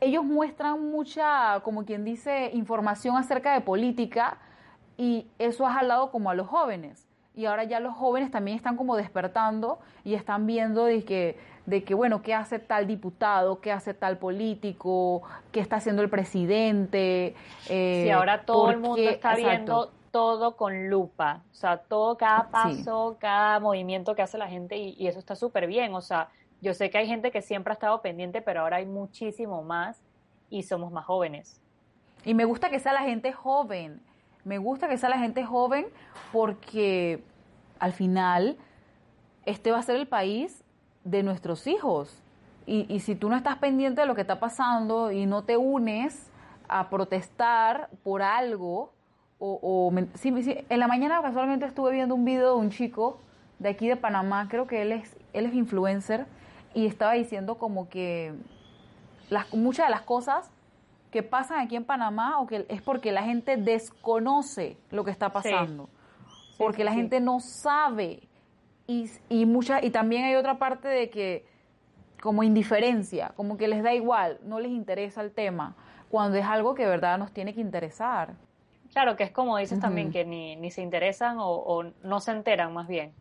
ellos 0.00 0.24
muestran 0.24 0.90
mucha, 0.90 1.60
como 1.60 1.84
quien 1.84 2.04
dice, 2.04 2.50
información 2.52 3.16
acerca 3.16 3.54
de 3.54 3.60
política 3.60 4.38
y 4.96 5.26
eso 5.38 5.66
ha 5.66 5.72
jalado 5.72 6.10
como 6.10 6.30
a 6.30 6.34
los 6.34 6.46
jóvenes. 6.46 7.06
Y 7.34 7.44
ahora 7.44 7.64
ya 7.64 7.80
los 7.80 7.94
jóvenes 7.94 8.30
también 8.30 8.56
están 8.56 8.76
como 8.76 8.96
despertando 8.96 9.78
y 10.04 10.14
están 10.14 10.46
viendo 10.46 10.84
de 10.84 11.04
que, 11.04 11.38
de 11.66 11.84
que 11.84 11.94
bueno, 11.94 12.22
qué 12.22 12.32
hace 12.32 12.58
tal 12.58 12.86
diputado, 12.86 13.60
qué 13.60 13.72
hace 13.72 13.92
tal 13.92 14.16
político, 14.16 15.22
qué 15.52 15.60
está 15.60 15.76
haciendo 15.76 16.00
el 16.02 16.08
presidente. 16.08 17.34
Eh, 17.68 18.02
sí, 18.04 18.10
ahora 18.10 18.44
todo 18.44 18.70
el 18.70 18.78
mundo 18.78 19.02
está 19.02 19.34
viendo 19.34 19.92
todo 20.10 20.56
con 20.56 20.88
lupa, 20.88 21.42
o 21.52 21.54
sea, 21.54 21.76
todo, 21.76 22.16
cada 22.16 22.48
paso, 22.48 23.18
cada 23.20 23.60
movimiento 23.60 24.14
que 24.14 24.22
hace 24.22 24.38
la 24.38 24.48
gente 24.48 24.78
y, 24.78 24.94
y 24.98 25.08
eso 25.08 25.18
está 25.18 25.36
súper 25.36 25.66
bien, 25.66 25.94
o 25.94 26.00
sea, 26.00 26.30
yo 26.60 26.74
sé 26.74 26.90
que 26.90 26.98
hay 26.98 27.06
gente 27.06 27.30
que 27.30 27.42
siempre 27.42 27.72
ha 27.72 27.74
estado 27.74 28.00
pendiente, 28.02 28.42
pero 28.42 28.60
ahora 28.60 28.78
hay 28.78 28.86
muchísimo 28.86 29.62
más 29.62 30.00
y 30.50 30.62
somos 30.62 30.92
más 30.92 31.04
jóvenes. 31.04 31.60
Y 32.24 32.34
me 32.34 32.44
gusta 32.44 32.70
que 32.70 32.78
sea 32.78 32.92
la 32.92 33.02
gente 33.02 33.32
joven, 33.32 34.00
me 34.44 34.58
gusta 34.58 34.88
que 34.88 34.98
sea 34.98 35.08
la 35.08 35.18
gente 35.18 35.44
joven 35.44 35.86
porque 36.32 37.22
al 37.78 37.92
final 37.92 38.56
este 39.44 39.70
va 39.70 39.78
a 39.78 39.82
ser 39.82 39.96
el 39.96 40.08
país 40.08 40.64
de 41.04 41.22
nuestros 41.22 41.66
hijos. 41.66 42.22
Y, 42.66 42.92
y 42.92 43.00
si 43.00 43.14
tú 43.14 43.28
no 43.28 43.36
estás 43.36 43.58
pendiente 43.58 44.00
de 44.00 44.06
lo 44.06 44.14
que 44.14 44.22
está 44.22 44.40
pasando 44.40 45.12
y 45.12 45.26
no 45.26 45.44
te 45.44 45.56
unes 45.56 46.30
a 46.68 46.90
protestar 46.90 47.88
por 48.02 48.22
algo, 48.22 48.92
o, 49.38 49.58
o 49.62 49.92
en 49.96 50.80
la 50.80 50.88
mañana 50.88 51.20
casualmente 51.22 51.66
estuve 51.66 51.92
viendo 51.92 52.14
un 52.14 52.24
video 52.24 52.54
de 52.54 52.60
un 52.60 52.70
chico 52.70 53.20
de 53.58 53.68
aquí 53.68 53.88
de 53.88 53.96
Panamá, 53.96 54.48
creo 54.48 54.66
que 54.66 54.82
él 54.82 54.92
es, 54.92 55.16
él 55.32 55.46
es 55.46 55.54
influencer, 55.54 56.26
y 56.76 56.84
estaba 56.84 57.14
diciendo 57.14 57.56
como 57.56 57.88
que 57.88 58.34
las, 59.30 59.52
muchas 59.54 59.86
de 59.86 59.90
las 59.90 60.02
cosas 60.02 60.52
que 61.10 61.22
pasan 61.22 61.60
aquí 61.60 61.74
en 61.74 61.84
Panamá 61.84 62.38
o 62.38 62.46
que 62.46 62.66
es 62.68 62.82
porque 62.82 63.12
la 63.12 63.22
gente 63.22 63.56
desconoce 63.56 64.76
lo 64.90 65.02
que 65.02 65.10
está 65.10 65.30
pasando, 65.30 65.88
porque 66.58 66.84
la 66.84 66.92
gente 66.92 67.18
no 67.18 67.40
sabe. 67.40 68.20
Y, 68.86 69.10
y, 69.30 69.46
mucha, 69.46 69.82
y 69.82 69.88
también 69.88 70.24
hay 70.24 70.34
otra 70.34 70.58
parte 70.58 70.86
de 70.86 71.08
que 71.08 71.46
como 72.20 72.42
indiferencia, 72.42 73.32
como 73.36 73.56
que 73.56 73.68
les 73.68 73.82
da 73.82 73.94
igual, 73.94 74.38
no 74.44 74.60
les 74.60 74.70
interesa 74.70 75.22
el 75.22 75.32
tema, 75.32 75.74
cuando 76.10 76.36
es 76.36 76.44
algo 76.44 76.74
que 76.74 76.82
de 76.82 76.90
verdad 76.90 77.16
nos 77.16 77.32
tiene 77.32 77.54
que 77.54 77.62
interesar. 77.62 78.34
Claro, 78.92 79.16
que 79.16 79.24
es 79.24 79.30
como 79.30 79.56
dices 79.56 79.80
también, 79.80 80.12
que 80.12 80.26
ni, 80.26 80.56
ni 80.56 80.70
se 80.70 80.82
interesan 80.82 81.38
o, 81.38 81.48
o, 81.48 81.84
no 82.02 82.20
se 82.20 82.32
enteran 82.32 82.74
más 82.74 82.86
bien. 82.86 83.14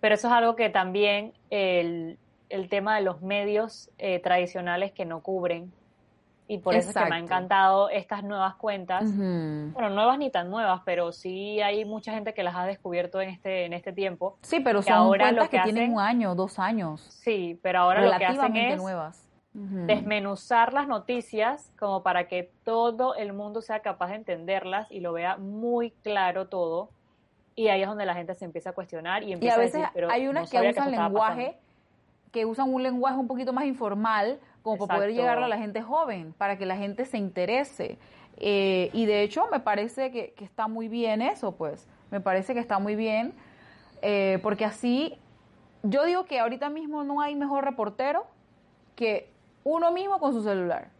Pero 0.00 0.16
eso 0.16 0.26
es 0.26 0.34
algo 0.34 0.56
que 0.56 0.70
también 0.70 1.34
el, 1.50 2.18
el 2.48 2.68
tema 2.68 2.96
de 2.96 3.02
los 3.02 3.22
medios 3.22 3.90
eh, 3.98 4.20
tradicionales 4.20 4.92
que 4.92 5.04
no 5.04 5.20
cubren. 5.20 5.72
Y 6.48 6.58
por 6.58 6.76
eso 6.76 6.90
es 6.90 6.96
que 6.96 7.04
me 7.06 7.16
ha 7.16 7.18
encantado 7.18 7.90
estas 7.90 8.22
nuevas 8.22 8.54
cuentas. 8.54 9.04
Bueno, 9.04 9.90
nuevas 9.90 10.16
ni 10.18 10.30
tan 10.30 10.48
nuevas, 10.48 10.82
pero 10.84 11.10
sí 11.10 11.60
hay 11.60 11.84
mucha 11.84 12.12
gente 12.12 12.34
que 12.34 12.44
las 12.44 12.54
ha 12.54 12.64
descubierto 12.64 13.20
en 13.20 13.30
este, 13.30 13.64
en 13.64 13.72
este 13.72 13.92
tiempo. 13.92 14.38
Sí, 14.42 14.60
pero 14.60 14.80
son 14.80 14.92
ahora 14.92 15.24
cuentas 15.24 15.48
que, 15.48 15.58
tienen 15.60 15.94
un 15.94 16.00
año, 16.00 16.36
dos 16.36 16.60
años. 16.60 17.00
Sí, 17.00 17.58
pero 17.62 17.80
ahora 17.80 18.00
lo 18.02 18.16
que 18.16 18.26
hacen 18.26 18.56
es 18.56 18.76
nuevas. 18.76 19.28
desmenuzar 19.52 20.72
las 20.72 20.86
noticias 20.86 21.72
como 21.76 22.04
para 22.04 22.28
que 22.28 22.52
todo 22.62 23.16
el 23.16 23.32
mundo 23.32 23.60
sea 23.60 23.80
capaz 23.80 24.10
de 24.10 24.16
entenderlas 24.16 24.88
y 24.92 25.00
lo 25.00 25.12
vea 25.12 25.38
muy 25.38 25.90
claro 26.04 26.46
todo. 26.46 26.90
Y 27.56 27.68
ahí 27.68 27.82
es 27.82 27.88
donde 27.88 28.06
la 28.06 28.14
gente 28.14 28.34
se 28.34 28.44
empieza 28.44 28.70
a 28.70 28.72
cuestionar 28.72 29.24
y 29.24 29.32
empieza 29.32 29.56
a, 29.56 29.58
veces 29.58 29.82
pero 29.94 30.10
hay 30.10 30.28
unas 30.28 30.48
que 30.48 30.60
usan 30.60 30.92
lenguaje 30.92 31.58
que 32.36 32.44
usan 32.44 32.68
un 32.68 32.82
lenguaje 32.82 33.16
un 33.16 33.26
poquito 33.26 33.54
más 33.54 33.64
informal 33.64 34.38
como 34.62 34.86
para 34.86 34.98
poder 34.98 35.14
llegar 35.14 35.38
a 35.38 35.48
la 35.48 35.56
gente 35.56 35.80
joven, 35.80 36.34
para 36.36 36.58
que 36.58 36.66
la 36.66 36.76
gente 36.76 37.06
se 37.06 37.16
interese. 37.16 37.96
Eh, 38.36 38.90
y 38.92 39.06
de 39.06 39.22
hecho 39.22 39.48
me 39.50 39.58
parece 39.58 40.10
que, 40.10 40.34
está 40.44 40.68
muy 40.68 40.86
bien 40.88 41.22
eso, 41.22 41.52
pues, 41.52 41.88
me 42.10 42.20
parece 42.20 42.52
que 42.52 42.60
está 42.60 42.78
muy 42.78 42.94
bien, 42.94 43.32
eh, 44.02 44.38
porque 44.42 44.66
así, 44.66 45.18
yo 45.82 46.04
digo 46.04 46.26
que 46.26 46.38
ahorita 46.38 46.68
mismo 46.68 47.04
no 47.04 47.22
hay 47.22 47.34
mejor 47.36 47.64
reportero 47.64 48.26
que 48.96 49.30
uno 49.64 49.90
mismo 49.90 50.20
con 50.20 50.34
su 50.34 50.42
celular. 50.42 50.90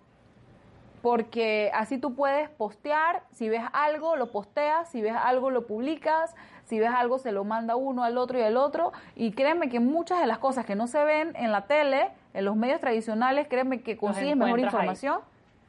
Porque 1.07 1.71
así 1.73 1.99
tú 1.99 2.17
puedes 2.17 2.51
postear, 2.51 3.23
si 3.31 3.49
ves 3.49 3.63
algo, 3.73 4.17
lo 4.17 4.33
posteas, 4.33 4.89
si 4.89 5.01
ves 5.01 5.15
algo, 5.15 5.53
lo 5.53 5.65
publicas, 5.65 6.35
si 6.65 6.81
ves 6.81 6.91
algo 6.93 7.21
se 7.21 7.31
lo 7.31 7.45
manda 7.45 7.77
uno 7.77 8.03
al 8.03 8.19
otro 8.19 8.41
y 8.41 8.43
al 8.43 8.57
otro. 8.57 8.93
Y 9.15 9.31
créeme 9.31 9.69
que 9.69 9.79
muchas 9.79 10.19
de 10.19 10.27
las 10.27 10.39
cosas 10.39 10.67
que 10.67 10.75
no 10.75 10.89
se 10.89 11.05
ven 11.05 11.37
en 11.37 11.53
la 11.53 11.69
tele, 11.69 12.11
en 12.35 12.45
los 12.45 12.57
medios 12.57 12.81
tradicionales, 12.81 13.47
créeme 13.47 13.83
que 13.83 13.97
consigues 13.97 14.37
mejor 14.37 14.59
información 14.59 15.21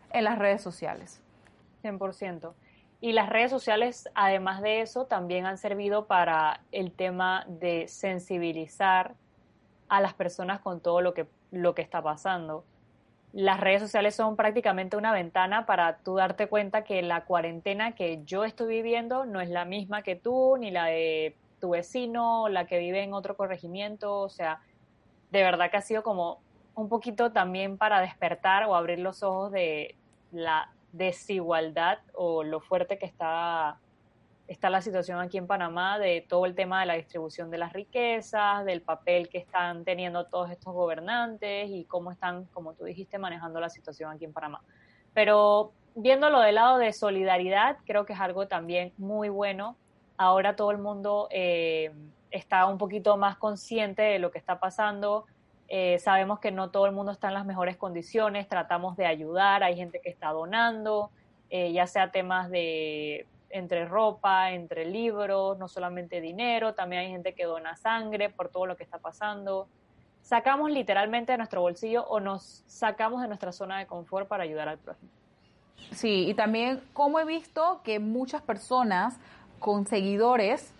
en 0.09 0.23
las 0.23 0.39
redes 0.39 0.63
sociales. 0.63 1.21
100%. 1.83 2.53
Y 2.99 3.11
las 3.11 3.29
redes 3.29 3.51
sociales, 3.51 4.09
además 4.15 4.63
de 4.63 4.81
eso, 4.81 5.05
también 5.05 5.45
han 5.45 5.59
servido 5.59 6.07
para 6.07 6.61
el 6.71 6.91
tema 6.91 7.45
de 7.47 7.87
sensibilizar 7.87 9.13
a 9.87 10.01
las 10.01 10.15
personas 10.15 10.61
con 10.61 10.79
todo 10.79 11.01
lo 11.01 11.13
que, 11.13 11.27
lo 11.51 11.75
que 11.75 11.83
está 11.83 12.01
pasando 12.01 12.63
las 13.37 13.59
redes 13.59 13.83
sociales 13.83 14.15
son 14.15 14.35
prácticamente 14.35 14.97
una 14.97 15.13
ventana 15.13 15.67
para 15.67 15.97
tú 15.97 16.15
darte 16.15 16.47
cuenta 16.47 16.83
que 16.83 17.03
la 17.03 17.25
cuarentena 17.25 17.91
que 17.91 18.23
yo 18.25 18.43
estoy 18.43 18.67
viviendo 18.67 19.27
no 19.27 19.41
es 19.41 19.49
la 19.49 19.63
misma 19.63 20.01
que 20.01 20.15
tú, 20.15 20.57
ni 20.57 20.71
la 20.71 20.85
de 20.85 21.35
tu 21.61 21.69
vecino, 21.69 22.49
la 22.49 22.65
que 22.65 22.79
vive 22.79 23.03
en 23.03 23.13
otro 23.13 23.37
corregimiento, 23.37 24.21
o 24.21 24.29
sea, 24.29 24.61
de 25.29 25.43
verdad 25.43 25.69
que 25.69 25.77
ha 25.77 25.81
sido 25.81 26.01
como 26.01 26.39
un 26.73 26.89
poquito 26.89 27.31
también 27.31 27.77
para 27.77 28.01
despertar 28.01 28.63
o 28.63 28.75
abrir 28.75 28.97
los 28.97 29.21
ojos 29.21 29.51
de 29.51 29.93
la 30.31 30.71
desigualdad 30.91 31.99
o 32.15 32.41
lo 32.41 32.59
fuerte 32.59 32.97
que 32.97 33.05
está 33.05 33.77
está 34.47 34.69
la 34.69 34.81
situación 34.81 35.19
aquí 35.19 35.37
en 35.37 35.45
Panamá 35.45 35.99
de 35.99 36.25
todo 36.27 36.45
el 36.45 36.55
tema 36.55 36.79
de 36.79 36.85
la 36.85 36.93
distribución 36.93 37.51
de 37.51 37.57
las 37.57 37.73
riquezas, 37.73 38.63
del 38.65 38.81
papel 38.81 39.27
que 39.29 39.37
están 39.37 39.83
teniendo 39.83 40.25
todos 40.25 40.49
estos 40.51 40.73
gobernantes 40.73 41.69
y 41.69 41.83
cómo 41.85 42.11
están, 42.11 42.45
como 42.45 42.73
tú 42.73 42.85
dijiste, 42.85 43.17
manejando 43.17 43.59
la 43.59 43.69
situación 43.69 44.11
aquí 44.11 44.25
en 44.25 44.33
Panamá. 44.33 44.61
Pero 45.13 45.73
viéndolo 45.95 46.39
del 46.39 46.55
lado 46.55 46.77
de 46.77 46.93
solidaridad, 46.93 47.77
creo 47.85 48.05
que 48.05 48.13
es 48.13 48.19
algo 48.19 48.47
también 48.47 48.93
muy 48.97 49.29
bueno. 49.29 49.75
Ahora 50.15 50.55
todo 50.55 50.71
el 50.71 50.77
mundo 50.77 51.27
eh, 51.29 51.91
está 52.31 52.65
un 52.67 52.77
poquito 52.77 53.17
más 53.17 53.35
consciente 53.37 54.01
de 54.01 54.19
lo 54.19 54.31
que 54.31 54.37
está 54.37 54.59
pasando. 54.59 55.25
Eh, 55.67 55.99
sabemos 55.99 56.39
que 56.39 56.51
no 56.51 56.69
todo 56.69 56.85
el 56.85 56.93
mundo 56.93 57.11
está 57.11 57.27
en 57.27 57.33
las 57.33 57.45
mejores 57.45 57.75
condiciones, 57.75 58.47
tratamos 58.47 58.95
de 58.95 59.05
ayudar, 59.05 59.63
hay 59.63 59.75
gente 59.75 59.99
que 60.01 60.09
está 60.09 60.29
donando, 60.29 61.11
eh, 61.49 61.73
ya 61.73 61.87
sea 61.87 62.11
temas 62.11 62.49
de 62.49 63.27
entre 63.49 63.85
ropa, 63.85 64.51
entre 64.51 64.85
libros, 64.85 65.57
no 65.57 65.67
solamente 65.67 66.21
dinero, 66.21 66.73
también 66.73 67.03
hay 67.03 67.09
gente 67.09 67.33
que 67.33 67.45
dona 67.45 67.75
sangre 67.75 68.29
por 68.29 68.49
todo 68.49 68.65
lo 68.65 68.77
que 68.77 68.83
está 68.83 68.97
pasando. 68.97 69.67
Sacamos 70.21 70.71
literalmente 70.71 71.31
de 71.31 71.37
nuestro 71.37 71.61
bolsillo 71.61 72.05
o 72.05 72.19
nos 72.19 72.63
sacamos 72.67 73.21
de 73.21 73.27
nuestra 73.27 73.51
zona 73.51 73.79
de 73.79 73.87
confort 73.87 74.27
para 74.27 74.43
ayudar 74.43 74.67
al 74.67 74.77
prójimo. 74.77 75.09
Sí, 75.91 76.27
y 76.27 76.33
también 76.33 76.81
como 76.93 77.19
he 77.19 77.25
visto 77.25 77.81
que 77.83 77.99
muchas 77.99 78.41
personas 78.41 79.15
con 79.59 79.85
seguidores, 79.85 80.73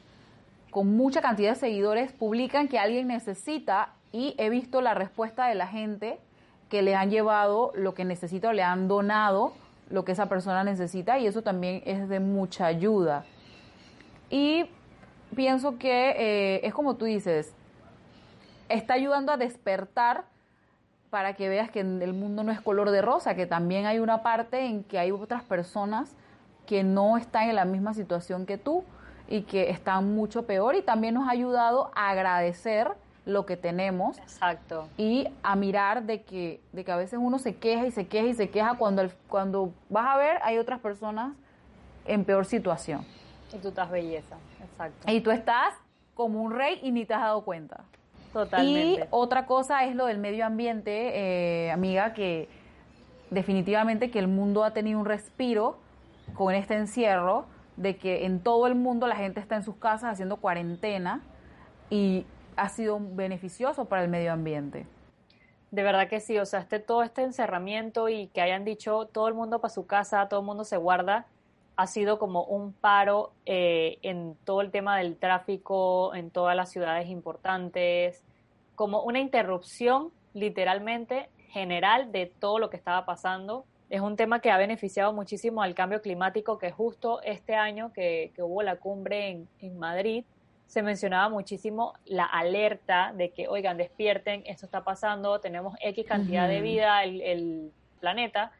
con 0.69 0.95
mucha 0.97 1.21
cantidad 1.21 1.51
de 1.51 1.59
seguidores, 1.59 2.11
publican 2.11 2.67
que 2.67 2.77
alguien 2.77 3.07
necesita 3.07 3.93
y 4.11 4.35
he 4.37 4.49
visto 4.49 4.81
la 4.81 4.93
respuesta 4.93 5.47
de 5.47 5.55
la 5.55 5.67
gente 5.67 6.19
que 6.69 6.81
le 6.81 6.95
han 6.95 7.09
llevado 7.09 7.71
lo 7.75 7.93
que 7.93 8.03
necesita 8.03 8.49
o 8.49 8.53
le 8.53 8.63
han 8.63 8.87
donado 8.87 9.53
lo 9.89 10.05
que 10.05 10.11
esa 10.11 10.27
persona 10.27 10.63
necesita 10.63 11.17
y 11.19 11.27
eso 11.27 11.41
también 11.41 11.81
es 11.85 12.09
de 12.09 12.19
mucha 12.19 12.65
ayuda. 12.65 13.25
Y 14.29 14.69
pienso 15.35 15.77
que 15.77 16.09
eh, 16.17 16.61
es 16.63 16.73
como 16.73 16.95
tú 16.95 17.05
dices, 17.05 17.53
está 18.69 18.95
ayudando 18.95 19.31
a 19.31 19.37
despertar 19.37 20.25
para 21.09 21.33
que 21.33 21.47
veas 21.47 21.71
que 21.71 21.79
el 21.79 22.13
mundo 22.13 22.43
no 22.43 22.51
es 22.51 22.59
color 22.59 22.91
de 22.91 23.01
rosa, 23.01 23.35
que 23.35 23.45
también 23.45 23.85
hay 23.85 23.99
una 23.99 24.23
parte 24.23 24.65
en 24.65 24.83
que 24.83 24.99
hay 24.99 25.11
otras 25.11 25.43
personas 25.43 26.15
que 26.65 26.83
no 26.83 27.17
están 27.17 27.49
en 27.49 27.55
la 27.55 27.65
misma 27.65 27.93
situación 27.93 28.45
que 28.45 28.57
tú 28.57 28.83
y 29.29 29.43
que 29.43 29.69
están 29.69 30.13
mucho 30.13 30.45
peor 30.45 30.75
y 30.75 30.81
también 30.81 31.13
nos 31.13 31.27
ha 31.27 31.31
ayudado 31.31 31.91
a 31.95 32.09
agradecer 32.09 32.91
lo 33.27 33.45
que 33.45 33.57
tenemos. 33.57 34.17
Exacto. 34.19 34.87
Y 34.97 35.27
a 35.43 35.55
mirar 35.55 36.03
de 36.03 36.23
que, 36.23 36.61
de 36.71 36.85
que 36.85 36.91
a 36.91 36.95
veces 36.95 37.19
uno 37.21 37.37
se 37.39 37.55
queja 37.55 37.85
y 37.85 37.91
se 37.91 38.07
queja 38.07 38.27
y 38.27 38.33
se 38.33 38.49
queja 38.49 38.75
cuando, 38.77 39.07
cuando 39.27 39.73
vas 39.89 40.07
a 40.07 40.17
ver 40.17 40.39
hay 40.43 40.57
otras 40.57 40.79
personas 40.79 41.33
en 42.05 42.23
peor 42.23 42.45
situación. 42.45 43.05
Y 43.53 43.57
tú 43.57 43.67
estás 43.67 43.91
belleza, 43.91 44.37
exacto. 44.63 45.11
Y 45.11 45.21
tú 45.21 45.31
estás 45.31 45.73
como 46.15 46.41
un 46.41 46.53
rey 46.53 46.79
y 46.81 46.91
ni 46.91 47.05
te 47.05 47.13
has 47.13 47.21
dado 47.21 47.41
cuenta. 47.41 47.83
Totalmente. 48.31 49.03
Y 49.03 49.07
otra 49.09 49.45
cosa 49.45 49.83
es 49.83 49.95
lo 49.95 50.05
del 50.05 50.19
medio 50.19 50.45
ambiente, 50.45 51.11
eh, 51.67 51.71
amiga, 51.71 52.13
que 52.13 52.47
definitivamente 53.29 54.09
que 54.09 54.19
el 54.19 54.27
mundo 54.27 54.63
ha 54.63 54.71
tenido 54.71 54.99
un 54.99 55.05
respiro 55.05 55.77
con 56.33 56.55
este 56.55 56.75
encierro, 56.75 57.45
de 57.75 57.97
que 57.97 58.25
en 58.25 58.39
todo 58.39 58.67
el 58.67 58.75
mundo 58.75 59.05
la 59.07 59.15
gente 59.15 59.39
está 59.39 59.55
en 59.55 59.63
sus 59.63 59.75
casas 59.75 60.13
haciendo 60.13 60.37
cuarentena 60.37 61.21
y 61.89 62.25
ha 62.57 62.69
sido 62.69 62.99
beneficioso 62.99 63.85
para 63.85 64.03
el 64.03 64.09
medio 64.09 64.33
ambiente. 64.33 64.85
De 65.71 65.83
verdad 65.83 66.07
que 66.07 66.19
sí, 66.19 66.37
o 66.37 66.45
sea, 66.45 66.61
este, 66.61 66.79
todo 66.79 67.03
este 67.03 67.23
encerramiento 67.23 68.09
y 68.09 68.27
que 68.27 68.41
hayan 68.41 68.63
dicho 68.65 69.05
todo 69.05 69.27
el 69.27 69.33
mundo 69.33 69.59
para 69.59 69.73
su 69.73 69.85
casa, 69.85 70.27
todo 70.29 70.39
el 70.39 70.45
mundo 70.45 70.63
se 70.63 70.77
guarda, 70.77 71.27
ha 71.75 71.87
sido 71.87 72.17
como 72.19 72.43
un 72.43 72.73
paro 72.73 73.31
eh, 73.45 73.99
en 74.01 74.35
todo 74.45 74.61
el 74.61 74.71
tema 74.71 74.97
del 74.97 75.17
tráfico, 75.17 76.15
en 76.15 76.31
todas 76.31 76.55
las 76.55 76.71
ciudades 76.71 77.07
importantes, 77.09 78.23
como 78.75 79.03
una 79.03 79.19
interrupción 79.19 80.11
literalmente 80.33 81.29
general 81.49 82.11
de 82.11 82.31
todo 82.39 82.59
lo 82.59 82.69
que 82.69 82.77
estaba 82.77 83.05
pasando. 83.05 83.65
Es 83.89 84.01
un 84.01 84.15
tema 84.15 84.39
que 84.39 84.51
ha 84.51 84.57
beneficiado 84.57 85.13
muchísimo 85.13 85.61
al 85.61 85.75
cambio 85.75 86.01
climático, 86.01 86.57
que 86.57 86.71
justo 86.71 87.21
este 87.23 87.55
año 87.55 87.91
que, 87.93 88.31
hubo 88.39 88.63
la 88.63 88.77
cumbre 88.77 89.29
en, 89.29 89.47
en 89.59 89.77
Madrid, 89.77 90.25
se 90.67 90.83
mencionaba 90.83 91.29
muchísimo 91.29 91.93
la 92.05 92.25
alerta 92.25 93.13
de 93.15 93.31
que, 93.31 93.47
oigan, 93.47 93.77
despierten, 93.77 94.43
esto 94.45 94.65
está 94.65 94.83
pasando, 94.83 95.39
tenemos 95.39 95.75
X 95.81 96.05
cantidad 96.05 96.47
de 96.47 96.61
vida 96.61 97.03
el, 97.03 97.21
el, 97.21 97.71
planeta. 97.99 98.51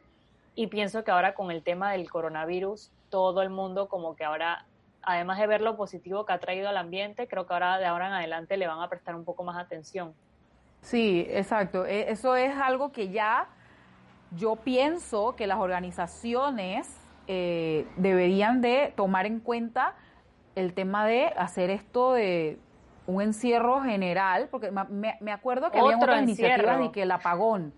Y 0.56 0.66
pienso 0.66 1.04
que 1.04 1.12
ahora 1.12 1.34
con 1.34 1.52
el 1.52 1.62
tema 1.62 1.92
del 1.92 2.10
coronavirus, 2.10 2.90
todo 3.08 3.42
el 3.42 3.50
mundo 3.50 3.88
como 3.88 4.16
que 4.16 4.24
ahora, 4.24 4.64
además 5.02 5.38
de 5.38 5.46
ver 5.46 5.60
lo 5.60 5.76
positivo 5.76 6.26
que 6.26 6.32
ha 6.32 6.38
traído 6.40 6.68
al 6.68 6.76
ambiente, 6.76 7.28
creo 7.28 7.46
que 7.46 7.52
ahora 7.52 7.78
de 7.78 7.84
ahora 7.84 8.08
en 8.08 8.14
adelante 8.14 8.56
le 8.56 8.66
van 8.66 8.80
a 8.80 8.88
prestar 8.88 9.14
un 9.14 9.24
poco 9.24 9.44
más 9.44 9.56
atención. 9.56 10.14
Sí, 10.80 11.26
exacto. 11.30 11.86
E, 11.86 12.10
eso 12.10 12.34
es 12.34 12.56
algo 12.56 12.90
que 12.90 13.10
ya 13.10 13.48
yo 14.32 14.56
pienso 14.56 15.36
que 15.36 15.46
las 15.46 15.58
organizaciones 15.58 16.88
eh, 17.26 17.86
deberían 17.96 18.60
de 18.60 18.92
tomar 18.96 19.26
en 19.26 19.40
cuenta 19.40 19.94
el 20.58 20.74
tema 20.74 21.06
de 21.06 21.26
hacer 21.36 21.70
esto 21.70 22.12
de 22.12 22.58
un 23.06 23.22
encierro 23.22 23.80
general, 23.80 24.48
porque 24.50 24.70
me, 24.70 25.16
me 25.20 25.32
acuerdo 25.32 25.70
que 25.70 25.78
había 25.78 25.96
otras 25.96 26.22
iniciativas 26.22 26.78
de 26.78 26.92
que 26.92 27.02
el 27.02 27.10
apagón, 27.10 27.72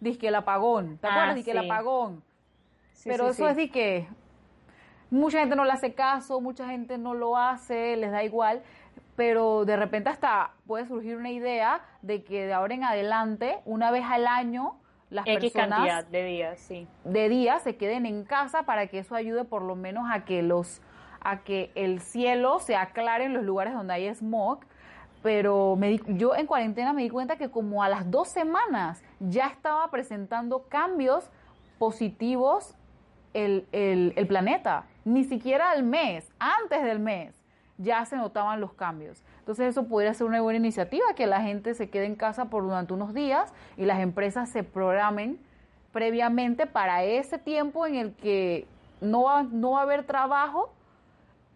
de 0.00 0.18
que 0.18 0.28
el 0.28 0.34
apagón, 0.34 0.98
¿te 0.98 1.06
acuerdas? 1.06 1.34
de 1.36 1.44
que 1.44 1.50
el 1.52 1.58
apagón. 1.58 2.24
Pero 3.04 3.28
eso 3.28 3.48
es 3.48 3.56
de 3.56 3.70
que 3.70 4.08
mucha 5.10 5.40
gente 5.40 5.54
no 5.54 5.64
le 5.64 5.72
hace 5.72 5.94
caso, 5.94 6.40
mucha 6.40 6.66
gente 6.66 6.98
no 6.98 7.14
lo 7.14 7.36
hace, 7.36 7.96
les 7.96 8.10
da 8.10 8.24
igual, 8.24 8.62
pero 9.14 9.64
de 9.64 9.76
repente 9.76 10.10
hasta 10.10 10.52
puede 10.66 10.86
surgir 10.86 11.16
una 11.16 11.30
idea 11.30 11.82
de 12.00 12.24
que 12.24 12.46
de 12.46 12.52
ahora 12.52 12.74
en 12.74 12.84
adelante, 12.84 13.58
una 13.64 13.90
vez 13.90 14.04
al 14.08 14.26
año, 14.26 14.80
las 15.10 15.26
X 15.26 15.52
personas 15.52 15.78
cantidad 15.78 16.04
de 16.06 16.24
días, 16.24 16.58
sí. 16.58 16.88
de 17.04 17.28
días 17.28 17.62
se 17.62 17.76
queden 17.76 18.06
en 18.06 18.24
casa 18.24 18.62
para 18.62 18.86
que 18.86 18.98
eso 18.98 19.14
ayude 19.14 19.44
por 19.44 19.62
lo 19.62 19.76
menos 19.76 20.10
a 20.10 20.24
que 20.24 20.42
los 20.42 20.80
a 21.24 21.38
que 21.42 21.70
el 21.74 22.00
cielo 22.00 22.58
se 22.58 22.76
aclare 22.76 23.24
en 23.24 23.34
los 23.34 23.44
lugares 23.44 23.74
donde 23.74 23.94
hay 23.94 24.14
smog. 24.14 24.60
Pero 25.22 25.78
yo 26.08 26.34
en 26.34 26.46
cuarentena 26.46 26.92
me 26.92 27.02
di 27.02 27.10
cuenta 27.10 27.36
que 27.36 27.50
como 27.50 27.82
a 27.82 27.88
las 27.88 28.10
dos 28.10 28.28
semanas 28.28 29.02
ya 29.20 29.46
estaba 29.46 29.88
presentando 29.90 30.64
cambios 30.68 31.30
positivos 31.78 32.74
el 33.32 34.26
planeta. 34.28 34.84
Ni 35.04 35.24
siquiera 35.24 35.70
al 35.70 35.84
mes, 35.84 36.28
antes 36.38 36.82
del 36.82 36.98
mes, 36.98 37.34
ya 37.78 38.04
se 38.04 38.16
notaban 38.16 38.60
los 38.60 38.72
cambios. 38.74 39.22
Entonces 39.38 39.68
eso 39.68 39.88
podría 39.88 40.14
ser 40.14 40.26
una 40.26 40.40
buena 40.40 40.58
iniciativa, 40.58 41.04
que 41.16 41.26
la 41.26 41.40
gente 41.40 41.74
se 41.74 41.90
quede 41.90 42.06
en 42.06 42.14
casa 42.14 42.46
por 42.46 42.62
durante 42.62 42.92
unos 42.92 43.14
días 43.14 43.52
y 43.76 43.84
las 43.84 44.00
empresas 44.00 44.48
se 44.48 44.62
programen 44.62 45.38
previamente 45.92 46.66
para 46.66 47.04
ese 47.04 47.38
tiempo 47.38 47.86
en 47.86 47.96
el 47.96 48.14
que 48.14 48.66
no 49.00 49.24
va, 49.24 49.42
no 49.42 49.72
va 49.72 49.80
a 49.80 49.82
haber 49.82 50.04
trabajo 50.04 50.72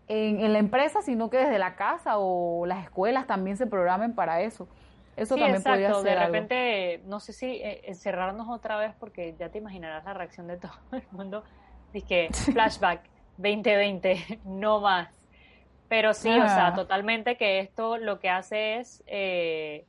en, 0.08 0.52
la 0.52 0.58
empresa, 0.58 1.02
sino 1.02 1.30
que 1.30 1.38
desde 1.38 1.58
la 1.58 1.74
casa 1.74 2.18
o 2.18 2.66
las 2.66 2.84
escuelas 2.84 3.26
también 3.26 3.56
se 3.56 3.66
programen 3.66 4.14
para 4.14 4.40
eso. 4.40 4.68
Eso 5.16 5.36
también 5.36 5.62
podría 5.62 5.94
ser. 5.94 6.04
De 6.04 6.26
repente, 6.26 7.02
no 7.06 7.20
sé 7.20 7.32
si 7.32 7.46
eh, 7.46 7.82
encerrarnos 7.84 8.48
otra 8.48 8.76
vez, 8.76 8.94
porque 9.00 9.34
ya 9.38 9.48
te 9.48 9.58
imaginarás 9.58 10.04
la 10.04 10.14
reacción 10.14 10.46
de 10.46 10.56
todo 10.58 10.72
el 10.92 11.02
mundo. 11.10 11.44
Dice 11.92 12.28
flashback 12.52 13.02
2020, 13.38 14.40
no 14.44 14.80
más. 14.80 15.08
Pero 15.88 16.14
sí, 16.14 16.28
o 16.28 16.48
sea, 16.48 16.74
totalmente 16.74 17.36
que 17.36 17.60
esto 17.60 17.96
lo 17.96 18.18
que 18.18 18.28
hace 18.28 18.78
es 18.78 19.04
eh, 19.06 19.86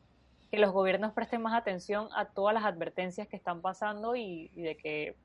que 0.51 0.59
los 0.59 0.71
gobiernos 0.71 1.11
presten 1.13 1.41
más 1.41 1.55
atención 1.55 2.07
a 2.15 2.25
todas 2.25 2.53
las 2.53 2.65
advertencias 2.65 3.27
que 3.27 3.35
están 3.35 3.61
pasando 3.61 4.15
y 4.15 4.49
de 4.49 4.77
que 4.77 5.15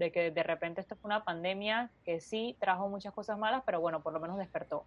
de 0.00 0.10
que 0.10 0.30
de 0.30 0.42
repente 0.42 0.80
esto 0.80 0.96
fue 0.96 1.10
una 1.10 1.24
pandemia 1.24 1.90
que 2.06 2.20
sí 2.20 2.56
trajo 2.58 2.88
muchas 2.88 3.12
cosas 3.12 3.38
malas, 3.38 3.62
pero 3.66 3.82
bueno, 3.82 4.00
por 4.00 4.14
lo 4.14 4.18
menos 4.18 4.38
despertó. 4.38 4.84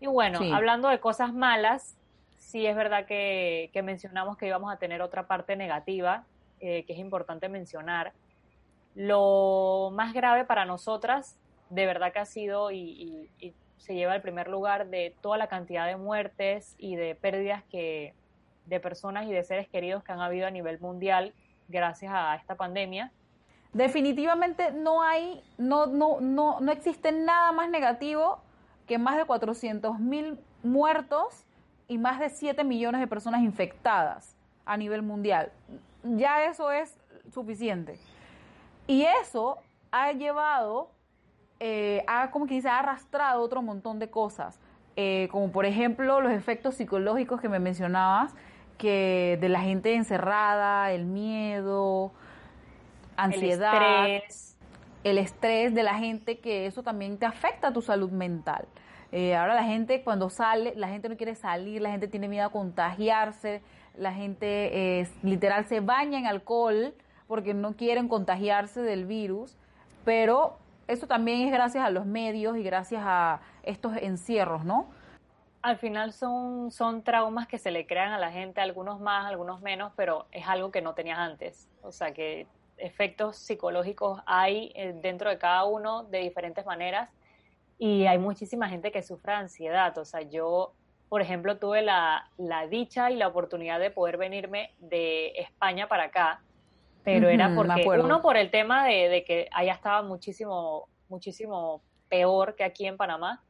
Y 0.00 0.06
bueno, 0.06 0.40
hablando 0.54 0.88
de 0.88 0.98
cosas 1.00 1.34
malas, 1.34 1.98
sí 2.38 2.66
es 2.66 2.74
verdad 2.74 3.04
que, 3.04 3.70
mencionamos 3.84 4.38
que 4.38 4.46
íbamos 4.46 4.72
a 4.72 4.78
tener 4.78 5.02
otra 5.02 5.26
parte 5.26 5.54
negativa, 5.54 6.24
eh, 6.60 6.84
que 6.86 6.94
es 6.94 6.98
importante 6.98 7.50
mencionar. 7.50 8.14
Lo 8.94 9.90
más 9.92 10.14
grave 10.14 10.46
para 10.46 10.64
nosotras, 10.64 11.38
de 11.68 11.84
verdad 11.84 12.10
que 12.10 12.18
ha 12.18 12.24
sido 12.24 12.70
y, 12.70 13.28
y 13.38 13.52
se 13.76 13.94
lleva 13.94 14.14
el 14.14 14.22
primer 14.22 14.48
lugar 14.48 14.86
de 14.86 15.14
toda 15.20 15.36
la 15.36 15.48
cantidad 15.48 15.86
de 15.86 15.96
muertes 15.96 16.74
y 16.78 16.96
de 16.96 17.14
pérdidas 17.14 17.62
que 17.64 18.14
de 18.64 18.80
personas 18.80 19.26
y 19.26 19.32
de 19.32 19.44
seres 19.44 19.68
queridos 19.68 20.02
que 20.02 20.12
han 20.12 20.20
habido 20.20 20.46
a 20.46 20.50
nivel 20.50 20.80
mundial 20.80 21.34
gracias 21.68 22.12
a 22.14 22.34
esta 22.34 22.56
pandemia 22.56 23.12
Definitivamente 23.76 24.72
no 24.72 25.02
hay, 25.02 25.44
no, 25.58 25.84
no, 25.84 26.18
no, 26.18 26.60
no 26.60 26.72
existe 26.72 27.12
nada 27.12 27.52
más 27.52 27.68
negativo 27.68 28.38
que 28.86 28.96
más 28.96 29.18
de 29.18 29.26
400 29.26 29.98
mil 29.98 30.38
muertos 30.62 31.44
y 31.86 31.98
más 31.98 32.18
de 32.18 32.30
7 32.30 32.64
millones 32.64 33.02
de 33.02 33.06
personas 33.06 33.42
infectadas 33.42 34.34
a 34.64 34.78
nivel 34.78 35.02
mundial. 35.02 35.52
Ya 36.02 36.44
eso 36.44 36.70
es 36.70 36.96
suficiente. 37.30 37.98
Y 38.86 39.02
eso 39.22 39.58
ha 39.90 40.10
llevado, 40.12 40.88
eh, 41.60 42.02
ha, 42.06 42.30
como 42.30 42.46
que 42.46 42.54
dice, 42.54 42.70
ha 42.70 42.78
arrastrado 42.78 43.42
otro 43.42 43.60
montón 43.60 43.98
de 43.98 44.08
cosas, 44.08 44.58
eh, 44.96 45.28
como 45.30 45.52
por 45.52 45.66
ejemplo 45.66 46.22
los 46.22 46.32
efectos 46.32 46.76
psicológicos 46.76 47.42
que 47.42 47.50
me 47.50 47.58
mencionabas, 47.58 48.34
que 48.78 49.36
de 49.38 49.50
la 49.50 49.60
gente 49.60 49.94
encerrada, 49.94 50.92
el 50.92 51.04
miedo, 51.04 52.14
ansiedad, 53.16 54.06
el 55.04 55.18
estrés. 55.18 55.74
de 55.74 55.82
la 55.82 55.94
gente, 55.94 56.38
que 56.38 56.66
eso 56.66 56.82
también 56.82 57.18
te 57.18 57.26
afecta 57.26 57.68
a 57.68 57.72
tu 57.72 57.82
salud 57.82 58.10
mental. 58.10 58.66
Eh, 59.12 59.36
ahora 59.36 59.54
la 59.54 59.64
gente 59.64 60.02
cuando 60.02 60.30
sale, 60.30 60.74
la 60.76 60.88
gente 60.88 61.08
no 61.08 61.16
quiere 61.16 61.34
salir, 61.34 61.80
la 61.80 61.90
gente 61.90 62.08
tiene 62.08 62.28
miedo 62.28 62.46
a 62.46 62.50
contagiarse, 62.50 63.62
la 63.96 64.12
gente 64.12 65.00
eh, 65.00 65.08
literal 65.22 65.64
se 65.66 65.80
baña 65.80 66.18
en 66.18 66.26
alcohol 66.26 66.94
porque 67.28 67.54
no 67.54 67.76
quieren 67.76 68.08
contagiarse 68.08 68.82
del 68.82 69.06
virus, 69.06 69.56
pero 70.04 70.58
eso 70.88 71.06
también 71.06 71.42
es 71.42 71.52
gracias 71.52 71.84
a 71.84 71.90
los 71.90 72.06
medios 72.06 72.56
y 72.56 72.62
gracias 72.62 73.02
a 73.04 73.40
estos 73.62 73.96
encierros, 73.96 74.64
¿no? 74.64 74.88
Al 75.62 75.78
final 75.78 76.12
son, 76.12 76.70
son 76.70 77.02
traumas 77.02 77.48
que 77.48 77.58
se 77.58 77.72
le 77.72 77.86
crean 77.86 78.12
a 78.12 78.18
la 78.18 78.30
gente, 78.30 78.60
algunos 78.60 79.00
más, 79.00 79.26
algunos 79.26 79.60
menos, 79.62 79.92
pero 79.96 80.26
es 80.30 80.46
algo 80.46 80.70
que 80.70 80.80
no 80.80 80.94
tenías 80.94 81.18
antes. 81.18 81.68
O 81.82 81.90
sea 81.90 82.12
que 82.12 82.46
efectos 82.78 83.36
psicológicos 83.36 84.20
hay 84.26 84.72
eh, 84.74 84.94
dentro 85.02 85.30
de 85.30 85.38
cada 85.38 85.64
uno 85.64 86.04
de 86.04 86.18
diferentes 86.18 86.64
maneras. 86.66 87.10
y 87.78 88.06
hay 88.06 88.18
muchísima 88.18 88.68
gente 88.68 88.90
que 88.90 89.02
sufre 89.02 89.32
ansiedad. 89.32 89.96
O 89.98 90.04
sea, 90.04 90.22
yo, 90.22 90.72
por 91.10 91.20
ejemplo, 91.20 91.58
tuve 91.58 91.82
la, 91.82 92.30
la 92.38 92.66
dicha 92.66 93.10
y 93.10 93.16
la 93.16 93.28
oportunidad 93.28 93.78
de 93.78 93.90
poder 93.90 94.16
venirme 94.16 94.72
de 94.78 95.32
España 95.36 95.86
para 95.86 96.04
acá, 96.04 96.40
pero 97.04 97.28
era 97.28 97.54
porque, 97.54 97.86
uno, 97.86 98.22
por 98.22 98.36
el 98.36 98.50
tema 98.50 98.86
de, 98.86 99.08
de, 99.08 99.24
que 99.24 99.48
allá 99.52 99.74
estaba 99.74 100.02
muchísimo, 100.02 100.88
muchísimo 101.08 101.82
peor 102.08 102.56
que 102.56 102.64
aquí 102.64 102.86
en 102.86 102.96
Panamá, 102.96 103.44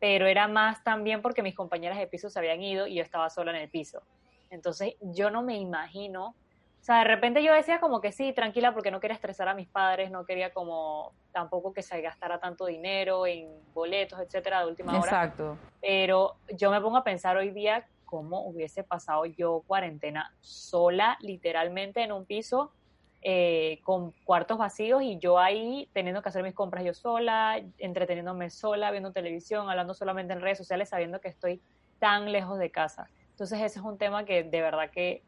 pero 0.00 0.26
era 0.26 0.48
más 0.48 0.82
también 0.82 1.22
porque 1.22 1.42
mis 1.42 1.54
compañeras 1.54 1.98
de 1.98 2.06
piso 2.06 2.30
se 2.30 2.38
habían 2.38 2.62
ido 2.62 2.86
y 2.86 2.94
yo 2.94 3.02
estaba 3.02 3.30
sola 3.30 3.50
en 3.50 3.62
el 3.62 3.68
piso. 3.68 4.02
Entonces 4.50 4.94
yo 5.00 5.30
no 5.30 5.42
me 5.42 5.58
imagino, 5.58 6.34
o 6.80 6.84
sea, 6.88 6.98
de 6.98 7.04
repente 7.04 7.42
yo 7.42 7.52
decía 7.52 7.80
como 7.80 8.00
que 8.00 8.12
sí, 8.12 8.32
tranquila, 8.32 8.72
porque 8.72 8.90
no 8.90 9.00
quería 9.00 9.14
estresar 9.14 9.48
a 9.48 9.54
mis 9.54 9.68
padres, 9.68 10.10
no 10.10 10.24
quería 10.24 10.52
como 10.52 11.12
tampoco 11.32 11.72
que 11.72 11.82
se 11.82 12.00
gastara 12.00 12.38
tanto 12.38 12.66
dinero 12.66 13.26
en 13.26 13.48
boletos, 13.74 14.20
etcétera, 14.20 14.60
de 14.60 14.66
última 14.66 14.92
hora. 14.92 15.00
Exacto. 15.00 15.58
Pero 15.80 16.36
yo 16.56 16.70
me 16.70 16.80
pongo 16.80 16.96
a 16.96 17.04
pensar 17.04 17.36
hoy 17.36 17.50
día 17.50 17.86
cómo 18.04 18.40
hubiese 18.46 18.84
pasado 18.84 19.26
yo 19.26 19.62
cuarentena 19.66 20.32
sola, 20.40 21.18
literalmente 21.20 22.02
en 22.02 22.12
un 22.12 22.24
piso, 22.24 22.72
eh, 23.20 23.80
con 23.82 24.12
cuartos 24.24 24.56
vacíos 24.56 25.02
y 25.02 25.18
yo 25.18 25.38
ahí 25.38 25.90
teniendo 25.92 26.22
que 26.22 26.28
hacer 26.28 26.42
mis 26.42 26.54
compras 26.54 26.84
yo 26.84 26.94
sola, 26.94 27.60
entreteniéndome 27.78 28.48
sola, 28.48 28.90
viendo 28.92 29.12
televisión, 29.12 29.68
hablando 29.68 29.92
solamente 29.92 30.32
en 30.32 30.40
redes 30.40 30.56
sociales, 30.56 30.88
sabiendo 30.88 31.20
que 31.20 31.28
estoy 31.28 31.60
tan 31.98 32.32
lejos 32.32 32.58
de 32.58 32.70
casa. 32.70 33.08
Entonces 33.30 33.60
ese 33.60 33.80
es 33.80 33.84
un 33.84 33.98
tema 33.98 34.24
que 34.24 34.44
de 34.44 34.60
verdad 34.62 34.90
que 34.90 35.22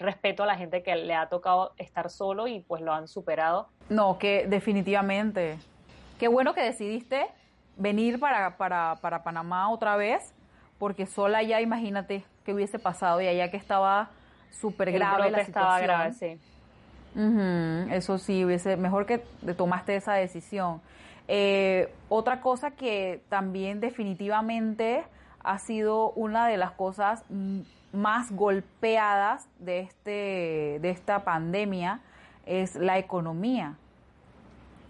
respeto 0.00 0.42
a 0.42 0.46
la 0.46 0.56
gente 0.56 0.82
que 0.82 0.96
le 0.96 1.14
ha 1.14 1.28
tocado 1.28 1.72
estar 1.78 2.10
solo 2.10 2.48
y 2.48 2.60
pues 2.60 2.82
lo 2.82 2.92
han 2.92 3.08
superado. 3.08 3.68
No, 3.88 4.18
que 4.18 4.46
definitivamente. 4.48 5.58
Qué 6.18 6.28
bueno 6.28 6.54
que 6.54 6.62
decidiste 6.62 7.26
venir 7.76 8.18
para, 8.18 8.56
para, 8.56 8.96
para 9.00 9.22
Panamá 9.22 9.70
otra 9.70 9.96
vez, 9.96 10.34
porque 10.78 11.06
sola 11.06 11.42
ya 11.42 11.60
imagínate 11.60 12.24
qué 12.44 12.52
hubiese 12.52 12.78
pasado 12.78 13.20
y 13.20 13.26
allá 13.26 13.50
que 13.50 13.56
estaba 13.56 14.10
súper 14.50 14.92
grave 14.92 15.30
la 15.30 15.40
estaba 15.40 15.80
grave, 15.80 16.12
sí. 16.12 16.38
eso 17.90 18.18
sí, 18.18 18.44
hubiese, 18.44 18.76
mejor 18.76 19.06
que 19.06 19.18
tomaste 19.56 19.96
esa 19.96 20.14
decisión. 20.14 20.80
Eh, 21.28 21.92
otra 22.08 22.40
cosa 22.40 22.72
que 22.72 23.22
también 23.28 23.80
definitivamente 23.80 25.04
ha 25.42 25.58
sido 25.58 26.10
una 26.10 26.48
de 26.48 26.56
las 26.56 26.72
cosas 26.72 27.24
más 27.92 28.30
golpeadas 28.32 29.48
de, 29.58 29.80
este, 29.80 30.78
de 30.80 30.90
esta 30.90 31.24
pandemia, 31.24 32.00
es 32.46 32.76
la 32.76 32.98
economía, 32.98 33.76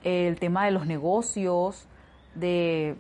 el 0.05 0.39
tema 0.39 0.65
de 0.65 0.71
los 0.71 0.87
negocios, 0.87 1.87
de 2.35 2.97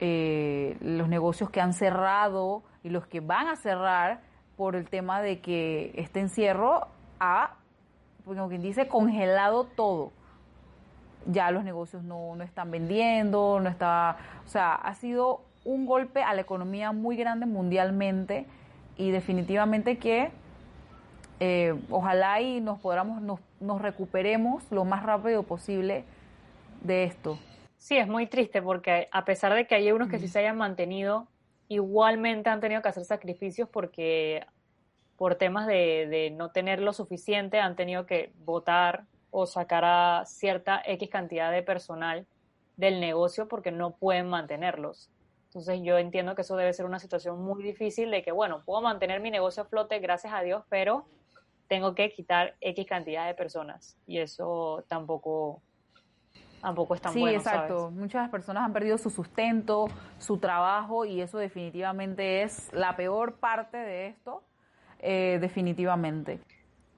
eh, 0.00 0.76
los 0.80 1.08
negocios 1.08 1.50
que 1.50 1.60
han 1.60 1.72
cerrado 1.72 2.62
y 2.82 2.90
los 2.90 3.06
que 3.06 3.20
van 3.20 3.46
a 3.48 3.56
cerrar 3.56 4.20
por 4.56 4.76
el 4.76 4.88
tema 4.88 5.22
de 5.22 5.40
que 5.40 5.92
este 5.94 6.20
encierro 6.20 6.88
ha, 7.20 7.54
como 8.24 8.48
quien 8.48 8.62
dice, 8.62 8.88
congelado 8.88 9.64
todo. 9.64 10.12
Ya 11.26 11.50
los 11.50 11.64
negocios 11.64 12.02
no, 12.02 12.34
no 12.34 12.42
están 12.42 12.70
vendiendo, 12.70 13.60
no 13.60 13.68
está, 13.68 14.16
o 14.44 14.48
sea, 14.48 14.74
ha 14.74 14.94
sido 14.94 15.42
un 15.64 15.86
golpe 15.86 16.22
a 16.22 16.34
la 16.34 16.40
economía 16.40 16.92
muy 16.92 17.16
grande 17.16 17.46
mundialmente 17.46 18.46
y 18.96 19.10
definitivamente 19.10 19.98
que 19.98 20.30
eh, 21.40 21.74
ojalá 21.90 22.40
y 22.40 22.60
nos 22.60 22.78
podamos, 22.80 23.20
nos, 23.20 23.40
nos 23.60 23.82
recuperemos 23.82 24.62
lo 24.70 24.84
más 24.84 25.02
rápido 25.02 25.42
posible 25.42 26.04
de 26.82 27.04
esto. 27.04 27.38
Sí, 27.78 27.96
es 27.96 28.06
muy 28.06 28.26
triste 28.26 28.62
porque 28.62 29.08
a 29.10 29.24
pesar 29.24 29.54
de 29.54 29.66
que 29.66 29.74
hay 29.74 29.90
unos 29.90 30.08
que 30.08 30.18
sí 30.18 30.28
se 30.28 30.38
hayan 30.38 30.56
mantenido, 30.56 31.26
igualmente 31.68 32.48
han 32.48 32.60
tenido 32.60 32.80
que 32.80 32.88
hacer 32.88 33.04
sacrificios 33.04 33.68
porque 33.68 34.46
por 35.16 35.34
temas 35.34 35.66
de, 35.66 36.06
de 36.08 36.30
no 36.30 36.50
tener 36.50 36.80
lo 36.80 36.92
suficiente 36.92 37.58
han 37.58 37.74
tenido 37.74 38.06
que 38.06 38.32
votar 38.44 39.04
o 39.32 39.46
sacar 39.46 39.84
a 39.84 40.22
cierta 40.26 40.80
X 40.84 41.08
cantidad 41.10 41.50
de 41.50 41.62
personal 41.62 42.26
del 42.76 43.00
negocio 43.00 43.48
porque 43.48 43.72
no 43.72 43.92
pueden 43.96 44.28
mantenerlos. 44.28 45.10
Entonces 45.52 45.80
yo 45.82 45.98
entiendo 45.98 46.34
que 46.34 46.40
eso 46.40 46.56
debe 46.56 46.72
ser 46.72 46.86
una 46.86 46.98
situación 46.98 47.42
muy 47.42 47.62
difícil 47.62 48.10
de 48.10 48.22
que, 48.22 48.32
bueno, 48.32 48.62
puedo 48.64 48.80
mantener 48.80 49.20
mi 49.20 49.30
negocio 49.30 49.64
a 49.64 49.66
flote, 49.66 49.98
gracias 49.98 50.32
a 50.32 50.40
Dios, 50.40 50.64
pero 50.70 51.04
tengo 51.68 51.94
que 51.94 52.10
quitar 52.10 52.56
X 52.62 52.86
cantidad 52.86 53.26
de 53.26 53.34
personas 53.34 53.98
y 54.06 54.18
eso 54.18 54.82
tampoco 54.88 55.60
tampoco 56.62 56.94
es 56.94 57.02
tan 57.02 57.12
bueno. 57.12 57.28
Sí, 57.28 57.34
exacto. 57.34 57.90
Muchas 57.90 58.30
personas 58.30 58.64
han 58.64 58.72
perdido 58.72 58.96
su 58.96 59.10
sustento, 59.10 59.88
su 60.18 60.38
trabajo 60.38 61.04
y 61.04 61.20
eso 61.20 61.36
definitivamente 61.36 62.42
es 62.42 62.72
la 62.72 62.96
peor 62.96 63.34
parte 63.34 63.76
de 63.76 64.06
esto, 64.06 64.42
eh, 65.00 65.36
definitivamente. 65.38 66.40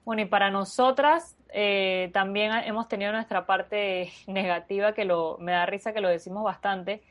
Bueno, 0.05 0.21
y 0.21 0.25
para 0.27 0.49
nosotras 0.49 1.35
eh, 1.49 2.09
también 2.13 2.53
hemos 2.53 2.87
tenido 2.87 3.11
nuestra 3.11 3.45
parte 3.45 4.13
negativa 4.27 4.93
que 4.93 5.03
lo 5.03 5.37
me 5.39 5.51
da 5.51 5.65
risa 5.65 5.91
que 5.91 5.99
lo 5.99 6.07
decimos 6.07 6.41
bastante 6.45 7.03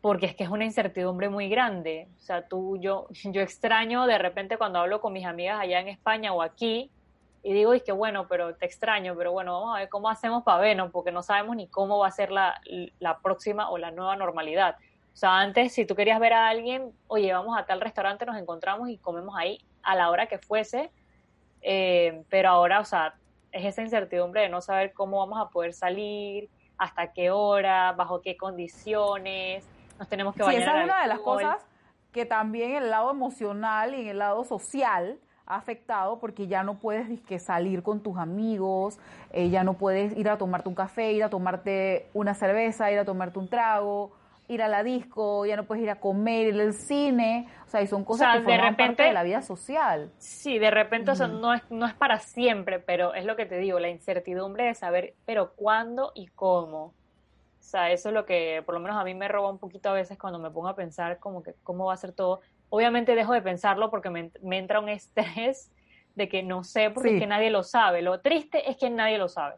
porque 0.00 0.26
es 0.26 0.36
que 0.36 0.44
es 0.44 0.50
una 0.50 0.64
incertidumbre 0.64 1.28
muy 1.28 1.48
grande. 1.48 2.08
O 2.16 2.20
sea, 2.20 2.46
tú, 2.46 2.76
yo, 2.78 3.08
yo 3.24 3.42
extraño 3.42 4.06
de 4.06 4.18
repente 4.18 4.58
cuando 4.58 4.78
hablo 4.78 5.00
con 5.00 5.12
mis 5.12 5.26
amigas 5.26 5.60
allá 5.60 5.80
en 5.80 5.88
España 5.88 6.32
o 6.32 6.42
aquí, 6.42 6.90
y 7.42 7.52
digo, 7.52 7.72
es 7.72 7.82
que 7.82 7.92
bueno, 7.92 8.26
pero 8.28 8.56
te 8.56 8.66
extraño, 8.66 9.14
pero 9.16 9.32
bueno, 9.32 9.54
vamos 9.60 9.76
a 9.76 9.80
ver 9.80 9.88
cómo 9.88 10.10
hacemos 10.10 10.42
para 10.42 10.60
vernos, 10.60 10.90
porque 10.90 11.12
no 11.12 11.22
sabemos 11.22 11.56
ni 11.56 11.68
cómo 11.68 11.98
va 11.98 12.08
a 12.08 12.10
ser 12.10 12.30
la, 12.30 12.60
la 12.98 13.18
próxima 13.18 13.70
o 13.70 13.78
la 13.78 13.90
nueva 13.90 14.16
normalidad. 14.16 14.76
O 15.12 15.16
sea, 15.16 15.38
antes, 15.38 15.72
si 15.72 15.86
tú 15.86 15.94
querías 15.94 16.20
ver 16.20 16.32
a 16.32 16.48
alguien, 16.48 16.92
oye, 17.06 17.32
vamos 17.32 17.56
a 17.56 17.64
tal 17.64 17.80
restaurante, 17.80 18.26
nos 18.26 18.36
encontramos 18.36 18.88
y 18.88 18.98
comemos 18.98 19.34
ahí 19.36 19.60
a 19.82 19.94
la 19.94 20.10
hora 20.10 20.26
que 20.26 20.38
fuese, 20.38 20.90
eh, 21.62 22.22
pero 22.28 22.50
ahora, 22.50 22.80
o 22.80 22.84
sea, 22.84 23.14
es 23.52 23.64
esa 23.64 23.82
incertidumbre 23.82 24.42
de 24.42 24.48
no 24.48 24.60
saber 24.60 24.92
cómo 24.92 25.18
vamos 25.18 25.40
a 25.40 25.48
poder 25.48 25.72
salir, 25.72 26.48
hasta 26.76 27.12
qué 27.12 27.30
hora, 27.30 27.92
bajo 27.92 28.20
qué 28.20 28.36
condiciones, 28.36 29.64
nos 29.98 30.08
tenemos 30.08 30.34
que 30.34 30.42
bañar. 30.42 30.62
Sí, 30.62 30.62
esa 30.62 30.78
es 30.78 30.84
una 30.84 31.02
de 31.02 31.08
las 31.08 31.20
cosas 31.20 31.66
que 32.12 32.24
también 32.24 32.74
el 32.74 32.90
lado 32.90 33.10
emocional 33.10 33.94
y 33.94 34.08
el 34.08 34.18
lado 34.18 34.44
social 34.44 35.18
ha 35.46 35.56
afectado 35.56 36.18
porque 36.18 36.46
ya 36.46 36.62
no 36.62 36.78
puedes 36.78 37.20
que 37.22 37.38
salir 37.38 37.82
con 37.82 38.02
tus 38.02 38.18
amigos, 38.18 38.98
eh, 39.32 39.48
ya 39.50 39.64
no 39.64 39.74
puedes 39.74 40.16
ir 40.16 40.28
a 40.28 40.36
tomarte 40.36 40.68
un 40.68 40.74
café, 40.74 41.12
ir 41.12 41.24
a 41.24 41.30
tomarte 41.30 42.08
una 42.14 42.34
cerveza, 42.34 42.90
ir 42.92 42.98
a 42.98 43.04
tomarte 43.04 43.38
un 43.38 43.48
trago, 43.48 44.12
ir 44.48 44.62
a 44.62 44.68
la 44.68 44.82
disco, 44.82 45.46
ya 45.46 45.56
no 45.56 45.64
puedes 45.64 45.84
ir 45.84 45.90
a 45.90 46.00
comer, 46.00 46.54
ir 46.54 46.60
al 46.60 46.72
cine, 46.72 47.48
o 47.66 47.68
sea, 47.68 47.82
y 47.82 47.86
son 47.86 48.04
cosas 48.04 48.36
que 48.36 48.42
forman 48.42 48.70
repente, 48.70 48.84
parte 48.86 49.02
de 49.04 49.12
la 49.12 49.22
vida 49.22 49.42
social. 49.42 50.10
Sí, 50.18 50.58
de 50.58 50.70
repente, 50.70 51.10
o 51.10 51.14
sea, 51.14 51.28
no 51.28 51.54
es, 51.54 51.62
no 51.70 51.86
es 51.86 51.94
para 51.94 52.18
siempre, 52.18 52.78
pero 52.78 53.14
es 53.14 53.24
lo 53.24 53.36
que 53.36 53.46
te 53.46 53.58
digo, 53.58 53.78
la 53.78 53.88
incertidumbre 53.88 54.64
de 54.64 54.74
saber, 54.74 55.14
pero 55.26 55.52
cuándo 55.54 56.12
y 56.14 56.26
cómo. 56.28 56.94
O 57.68 57.70
sea, 57.70 57.92
eso 57.92 58.08
es 58.08 58.14
lo 58.14 58.24
que 58.24 58.62
por 58.64 58.74
lo 58.74 58.80
menos 58.80 58.96
a 58.96 59.04
mí 59.04 59.12
me 59.12 59.28
roba 59.28 59.50
un 59.50 59.58
poquito 59.58 59.90
a 59.90 59.92
veces 59.92 60.16
cuando 60.16 60.38
me 60.38 60.50
pongo 60.50 60.68
a 60.68 60.74
pensar 60.74 61.18
como 61.18 61.42
que 61.42 61.52
cómo 61.64 61.84
va 61.84 61.92
a 61.92 61.98
ser 61.98 62.12
todo. 62.12 62.40
Obviamente 62.70 63.14
dejo 63.14 63.34
de 63.34 63.42
pensarlo 63.42 63.90
porque 63.90 64.08
me, 64.08 64.30
entra 64.56 64.80
un 64.80 64.88
estrés 64.88 65.70
de 66.14 66.30
que 66.30 66.42
no 66.42 66.64
sé 66.64 66.88
porque 66.88 67.16
es 67.16 67.20
que 67.20 67.26
nadie 67.26 67.50
lo 67.50 67.62
sabe. 67.62 68.00
Lo 68.00 68.22
triste 68.22 68.70
es 68.70 68.78
que 68.78 68.88
nadie 68.88 69.18
lo 69.18 69.28
sabe. 69.28 69.56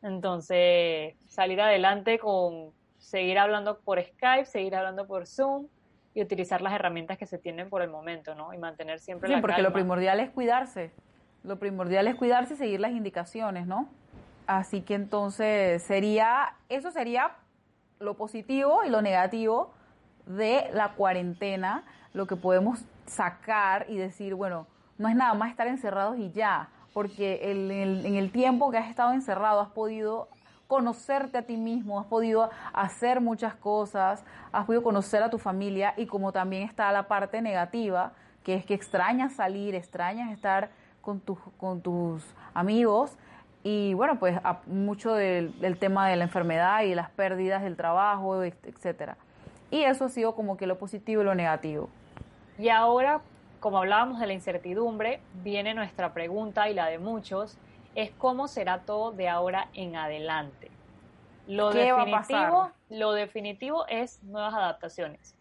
Entonces, 0.00 1.16
salir 1.26 1.60
adelante 1.60 2.20
con 2.20 2.70
seguir 2.98 3.36
hablando 3.36 3.80
por 3.80 4.00
Skype, 4.00 4.44
seguir 4.44 4.76
hablando 4.76 5.08
por 5.08 5.26
Zoom 5.26 5.66
y 6.14 6.22
utilizar 6.22 6.62
las 6.62 6.72
herramientas 6.72 7.18
que 7.18 7.26
se 7.26 7.38
tienen 7.38 7.68
por 7.68 7.82
el 7.82 7.90
momento, 7.90 8.36
¿no? 8.36 8.54
Y 8.54 8.58
mantener 8.58 9.00
siempre 9.00 9.26
sí, 9.26 9.34
la 9.34 9.40
porque 9.40 9.60
lo 9.60 9.72
primordial 9.72 10.20
es 10.20 10.30
cuidarse. 10.30 10.92
Lo 11.42 11.58
primordial 11.58 12.06
es 12.06 12.14
cuidarse 12.14 12.54
y 12.54 12.56
seguir 12.58 12.78
las 12.78 12.92
indicaciones, 12.92 13.66
¿no? 13.66 13.88
Así 14.50 14.80
que 14.80 14.96
entonces 14.96 15.80
sería, 15.84 16.54
eso 16.68 16.90
sería 16.90 17.36
lo 18.00 18.14
positivo 18.14 18.82
y 18.84 18.90
lo 18.90 19.00
negativo 19.00 19.70
de 20.26 20.68
la 20.72 20.94
cuarentena, 20.94 21.84
lo 22.14 22.26
que 22.26 22.34
podemos 22.34 22.84
sacar 23.06 23.86
y 23.88 23.96
decir, 23.96 24.34
bueno, 24.34 24.66
no 24.98 25.08
es 25.08 25.14
nada 25.14 25.34
más 25.34 25.52
estar 25.52 25.68
encerrados 25.68 26.18
y 26.18 26.32
ya, 26.32 26.68
porque 26.92 27.52
en 27.52 28.16
el 28.16 28.32
tiempo 28.32 28.72
que 28.72 28.78
has 28.78 28.90
estado 28.90 29.12
encerrado 29.12 29.60
has 29.60 29.68
podido 29.68 30.26
conocerte 30.66 31.38
a 31.38 31.42
ti 31.42 31.56
mismo, 31.56 32.00
has 32.00 32.06
podido 32.06 32.50
hacer 32.72 33.20
muchas 33.20 33.54
cosas, 33.54 34.24
has 34.50 34.66
podido 34.66 34.82
conocer 34.82 35.22
a 35.22 35.30
tu 35.30 35.38
familia 35.38 35.94
y 35.96 36.06
como 36.06 36.32
también 36.32 36.64
está 36.64 36.90
la 36.90 37.06
parte 37.06 37.40
negativa, 37.40 38.14
que 38.42 38.56
es 38.56 38.66
que 38.66 38.74
extrañas 38.74 39.32
salir, 39.32 39.76
extrañas 39.76 40.32
estar 40.32 40.70
con, 41.02 41.22
con 41.56 41.80
tus 41.80 42.24
amigos 42.52 43.16
y 43.62 43.92
bueno, 43.94 44.18
pues 44.18 44.38
mucho 44.66 45.14
del, 45.14 45.52
tema 45.78 46.08
de 46.08 46.16
la 46.16 46.24
enfermedad 46.24 46.82
y 46.82 46.94
las 46.94 47.10
pérdidas 47.10 47.62
del 47.62 47.76
trabajo, 47.76 48.42
etcétera. 48.42 49.16
Y 49.70 49.82
eso 49.82 50.06
ha 50.06 50.08
sido 50.08 50.34
como 50.34 50.56
que 50.56 50.66
lo 50.66 50.78
positivo 50.78 51.22
y 51.22 51.24
lo 51.24 51.34
negativo. 51.34 51.88
Y 52.58 52.70
ahora, 52.70 53.20
como 53.60 53.78
hablábamos 53.78 54.18
de 54.18 54.26
la 54.26 54.32
incertidumbre, 54.32 55.20
viene 55.42 55.74
nuestra 55.74 56.12
pregunta 56.12 56.68
y 56.70 56.74
la 56.74 56.86
de 56.86 56.98
muchos, 56.98 57.58
es 57.94 58.10
cómo 58.12 58.48
será 58.48 58.80
todo 58.80 59.12
de 59.12 59.28
ahora 59.28 59.68
en 59.74 59.96
adelante. 59.96 60.70
Lo 61.46 61.70
definitivo, 61.70 62.70
lo 62.88 63.12
definitivo 63.12 63.86
es 63.88 64.22
nuevas 64.22 64.54
adaptaciones. 64.54 65.34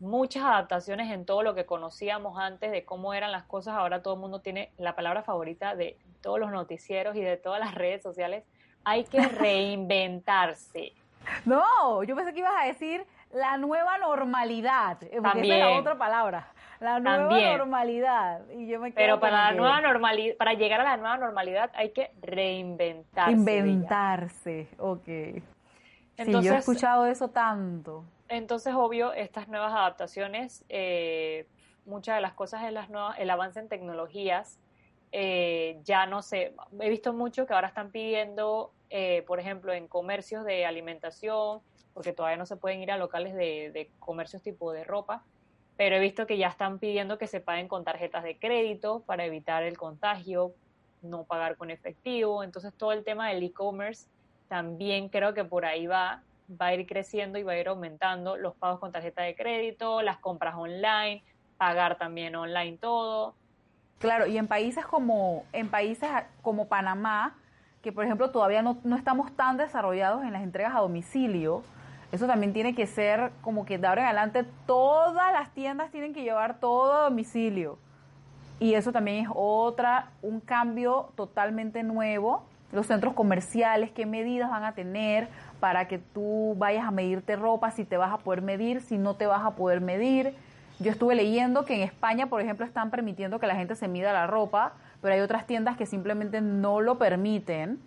Muchas 0.00 0.42
adaptaciones 0.42 1.12
en 1.12 1.24
todo 1.24 1.42
lo 1.42 1.54
que 1.54 1.66
conocíamos 1.66 2.38
antes 2.38 2.72
de 2.72 2.84
cómo 2.84 3.14
eran 3.14 3.30
las 3.30 3.44
cosas. 3.44 3.74
Ahora 3.74 4.02
todo 4.02 4.14
el 4.14 4.20
mundo 4.20 4.40
tiene 4.40 4.72
la 4.76 4.96
palabra 4.96 5.22
favorita 5.22 5.76
de 5.76 5.96
todos 6.22 6.40
los 6.40 6.50
noticieros 6.50 7.16
y 7.16 7.20
de 7.20 7.36
todas 7.36 7.60
las 7.60 7.74
redes 7.74 8.02
sociales. 8.02 8.44
Hay 8.84 9.04
que 9.04 9.20
reinventarse. 9.28 10.92
no, 11.44 12.02
yo 12.02 12.16
pensé 12.16 12.32
que 12.32 12.40
ibas 12.40 12.54
a 12.60 12.66
decir 12.66 13.04
la 13.32 13.56
nueva 13.56 13.98
normalidad, 13.98 15.02
eh, 15.04 15.20
porque 15.22 15.42
esa 15.42 15.54
es 15.54 15.60
la 15.60 15.78
otra 15.78 15.96
palabra. 15.96 16.48
La 16.80 16.98
nueva 16.98 17.56
normalidad. 17.58 18.42
Y 18.50 18.66
yo 18.66 18.80
me 18.80 18.90
Pero 18.90 19.20
para 19.20 19.50
la 19.50 19.52
nueva 19.52 19.80
normalidad, 19.80 20.36
para 20.36 20.54
llegar 20.54 20.80
a 20.80 20.84
la 20.84 20.96
nueva 20.96 21.16
normalidad 21.16 21.70
hay 21.74 21.90
que 21.90 22.10
reinventarse. 22.20 23.30
Inventarse, 23.30 24.68
ok. 24.78 25.04
sí, 25.04 26.32
yo 26.42 26.52
he 26.52 26.56
escuchado 26.56 27.06
eso 27.06 27.28
tanto. 27.28 28.04
Entonces, 28.28 28.74
obvio, 28.74 29.12
estas 29.12 29.46
nuevas 29.48 29.72
adaptaciones, 29.72 30.64
eh, 30.68 31.46
muchas 31.84 32.16
de 32.16 32.22
las 32.22 32.32
cosas 32.32 32.64
en 32.64 32.74
las 32.74 32.90
nuevas, 32.90 33.18
el 33.18 33.30
avance 33.30 33.60
en 33.60 33.68
tecnologías, 33.68 34.58
eh, 35.12 35.78
ya 35.84 36.06
no 36.06 36.22
sé, 36.22 36.54
he 36.80 36.88
visto 36.88 37.12
mucho 37.12 37.46
que 37.46 37.52
ahora 37.52 37.68
están 37.68 37.90
pidiendo, 37.90 38.72
eh, 38.90 39.22
por 39.26 39.38
ejemplo, 39.38 39.72
en 39.72 39.86
comercios 39.86 40.44
de 40.44 40.64
alimentación, 40.64 41.60
porque 41.92 42.12
todavía 42.12 42.38
no 42.38 42.46
se 42.46 42.56
pueden 42.56 42.82
ir 42.82 42.90
a 42.90 42.96
locales 42.96 43.34
de, 43.34 43.70
de 43.72 43.90
comercios 43.98 44.42
tipo 44.42 44.72
de 44.72 44.84
ropa, 44.84 45.22
pero 45.76 45.96
he 45.96 46.00
visto 46.00 46.26
que 46.26 46.38
ya 46.38 46.48
están 46.48 46.78
pidiendo 46.78 47.18
que 47.18 47.26
se 47.26 47.40
paguen 47.40 47.68
con 47.68 47.84
tarjetas 47.84 48.24
de 48.24 48.38
crédito 48.38 49.02
para 49.06 49.24
evitar 49.26 49.62
el 49.62 49.76
contagio, 49.76 50.54
no 51.02 51.24
pagar 51.24 51.56
con 51.56 51.70
efectivo. 51.70 52.42
Entonces 52.42 52.72
todo 52.74 52.92
el 52.92 53.04
tema 53.04 53.28
del 53.28 53.42
e-commerce 53.42 54.06
también 54.48 55.08
creo 55.08 55.34
que 55.34 55.44
por 55.44 55.64
ahí 55.64 55.86
va, 55.86 56.22
va 56.60 56.66
a 56.66 56.74
ir 56.74 56.86
creciendo 56.86 57.38
y 57.38 57.42
va 57.42 57.52
a 57.52 57.58
ir 57.58 57.68
aumentando 57.68 58.36
los 58.36 58.54
pagos 58.54 58.80
con 58.80 58.92
tarjeta 58.92 59.22
de 59.22 59.34
crédito, 59.34 60.02
las 60.02 60.18
compras 60.18 60.54
online, 60.56 61.22
pagar 61.56 61.98
también 61.98 62.34
online 62.36 62.78
todo. 62.78 63.34
Claro, 64.02 64.26
y 64.26 64.36
en 64.36 64.48
países 64.48 64.84
como 64.84 65.44
en 65.52 65.68
países 65.68 66.10
como 66.42 66.66
Panamá, 66.66 67.36
que 67.82 67.92
por 67.92 68.04
ejemplo 68.04 68.32
todavía 68.32 68.60
no, 68.60 68.76
no 68.82 68.96
estamos 68.96 69.30
tan 69.36 69.56
desarrollados 69.56 70.24
en 70.24 70.32
las 70.32 70.42
entregas 70.42 70.74
a 70.74 70.80
domicilio, 70.80 71.62
eso 72.10 72.26
también 72.26 72.52
tiene 72.52 72.74
que 72.74 72.88
ser 72.88 73.30
como 73.42 73.64
que 73.64 73.78
de 73.78 73.86
ahora 73.86 74.02
en 74.02 74.06
adelante 74.08 74.44
todas 74.66 75.32
las 75.32 75.50
tiendas 75.50 75.92
tienen 75.92 76.12
que 76.12 76.24
llevar 76.24 76.58
todo 76.58 76.92
a 76.92 77.04
domicilio. 77.04 77.78
Y 78.58 78.74
eso 78.74 78.90
también 78.90 79.24
es 79.24 79.30
otra, 79.32 80.10
un 80.20 80.40
cambio 80.40 81.10
totalmente 81.14 81.84
nuevo. 81.84 82.42
Los 82.72 82.88
centros 82.88 83.14
comerciales, 83.14 83.92
qué 83.92 84.04
medidas 84.04 84.50
van 84.50 84.64
a 84.64 84.74
tener 84.74 85.28
para 85.60 85.86
que 85.86 85.98
tú 85.98 86.56
vayas 86.58 86.84
a 86.86 86.90
medirte 86.90 87.36
ropa, 87.36 87.70
si 87.70 87.84
te 87.84 87.96
vas 87.96 88.12
a 88.12 88.18
poder 88.18 88.42
medir, 88.42 88.80
si 88.80 88.98
no 88.98 89.14
te 89.14 89.26
vas 89.26 89.44
a 89.44 89.52
poder 89.52 89.80
medir. 89.80 90.34
Yo 90.78 90.90
estuve 90.90 91.14
leyendo 91.14 91.64
que 91.64 91.74
en 91.74 91.82
España, 91.82 92.26
por 92.26 92.40
ejemplo, 92.40 92.66
están 92.66 92.90
permitiendo 92.90 93.38
que 93.38 93.46
la 93.46 93.54
gente 93.54 93.76
se 93.76 93.88
mida 93.88 94.12
la 94.12 94.26
ropa, 94.26 94.72
pero 95.00 95.14
hay 95.14 95.20
otras 95.20 95.46
tiendas 95.46 95.76
que 95.76 95.86
simplemente 95.86 96.40
no 96.40 96.80
lo 96.80 96.98
permiten 96.98 97.78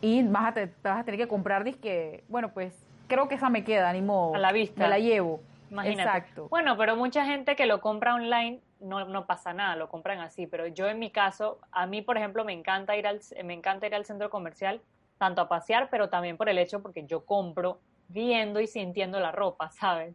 y 0.00 0.22
vas 0.22 0.48
a 0.48 0.52
te, 0.52 0.70
vas 0.82 1.00
a 1.00 1.04
tener 1.04 1.18
que 1.18 1.28
comprar 1.28 1.64
disque, 1.64 2.24
bueno, 2.28 2.52
pues 2.52 2.74
creo 3.08 3.28
que 3.28 3.36
esa 3.36 3.48
me 3.48 3.64
queda, 3.64 3.92
ni 3.92 4.02
modo. 4.02 4.34
A 4.34 4.38
la 4.38 4.52
vista. 4.52 4.82
Me 4.82 4.88
la 4.88 4.98
llevo. 4.98 5.40
Imagínate. 5.70 6.02
Exacto. 6.02 6.48
Bueno, 6.48 6.76
pero 6.76 6.96
mucha 6.96 7.24
gente 7.24 7.56
que 7.56 7.66
lo 7.66 7.80
compra 7.80 8.14
online 8.14 8.60
no, 8.80 9.04
no 9.06 9.26
pasa 9.26 9.52
nada, 9.52 9.76
lo 9.76 9.88
compran 9.88 10.20
así. 10.20 10.46
Pero 10.46 10.66
yo 10.66 10.88
en 10.88 10.98
mi 10.98 11.10
caso, 11.10 11.58
a 11.72 11.86
mí, 11.86 12.02
por 12.02 12.16
ejemplo, 12.16 12.44
me 12.44 12.52
encanta 12.52 12.96
ir 12.96 13.06
al, 13.06 13.20
me 13.44 13.54
encanta 13.54 13.86
ir 13.86 13.94
al 13.94 14.04
centro 14.04 14.30
comercial, 14.30 14.80
tanto 15.18 15.40
a 15.40 15.48
pasear, 15.48 15.88
pero 15.90 16.08
también 16.08 16.36
por 16.36 16.48
el 16.48 16.58
hecho 16.58 16.82
porque 16.82 17.04
yo 17.06 17.24
compro 17.24 17.80
viendo 18.08 18.60
y 18.60 18.66
sintiendo 18.66 19.18
la 19.18 19.32
ropa, 19.32 19.70
¿sabes? 19.70 20.14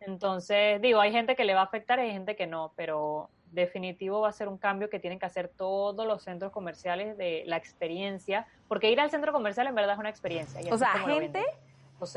Entonces, 0.00 0.80
digo, 0.80 1.00
hay 1.00 1.12
gente 1.12 1.36
que 1.36 1.44
le 1.44 1.54
va 1.54 1.60
a 1.60 1.64
afectar 1.64 1.98
y 1.98 2.02
hay 2.02 2.12
gente 2.12 2.36
que 2.36 2.46
no, 2.46 2.72
pero 2.76 3.30
definitivo 3.52 4.20
va 4.20 4.28
a 4.28 4.32
ser 4.32 4.48
un 4.48 4.58
cambio 4.58 4.90
que 4.90 4.98
tienen 4.98 5.18
que 5.18 5.26
hacer 5.26 5.48
todos 5.48 6.06
los 6.06 6.22
centros 6.22 6.52
comerciales 6.52 7.16
de 7.16 7.44
la 7.46 7.56
experiencia, 7.56 8.46
porque 8.68 8.90
ir 8.90 9.00
al 9.00 9.10
centro 9.10 9.32
comercial 9.32 9.66
en 9.66 9.74
verdad 9.74 9.94
es 9.94 9.98
una 9.98 10.10
experiencia. 10.10 10.60
o 10.72 10.78
sea, 10.78 10.90
gente 10.98 11.42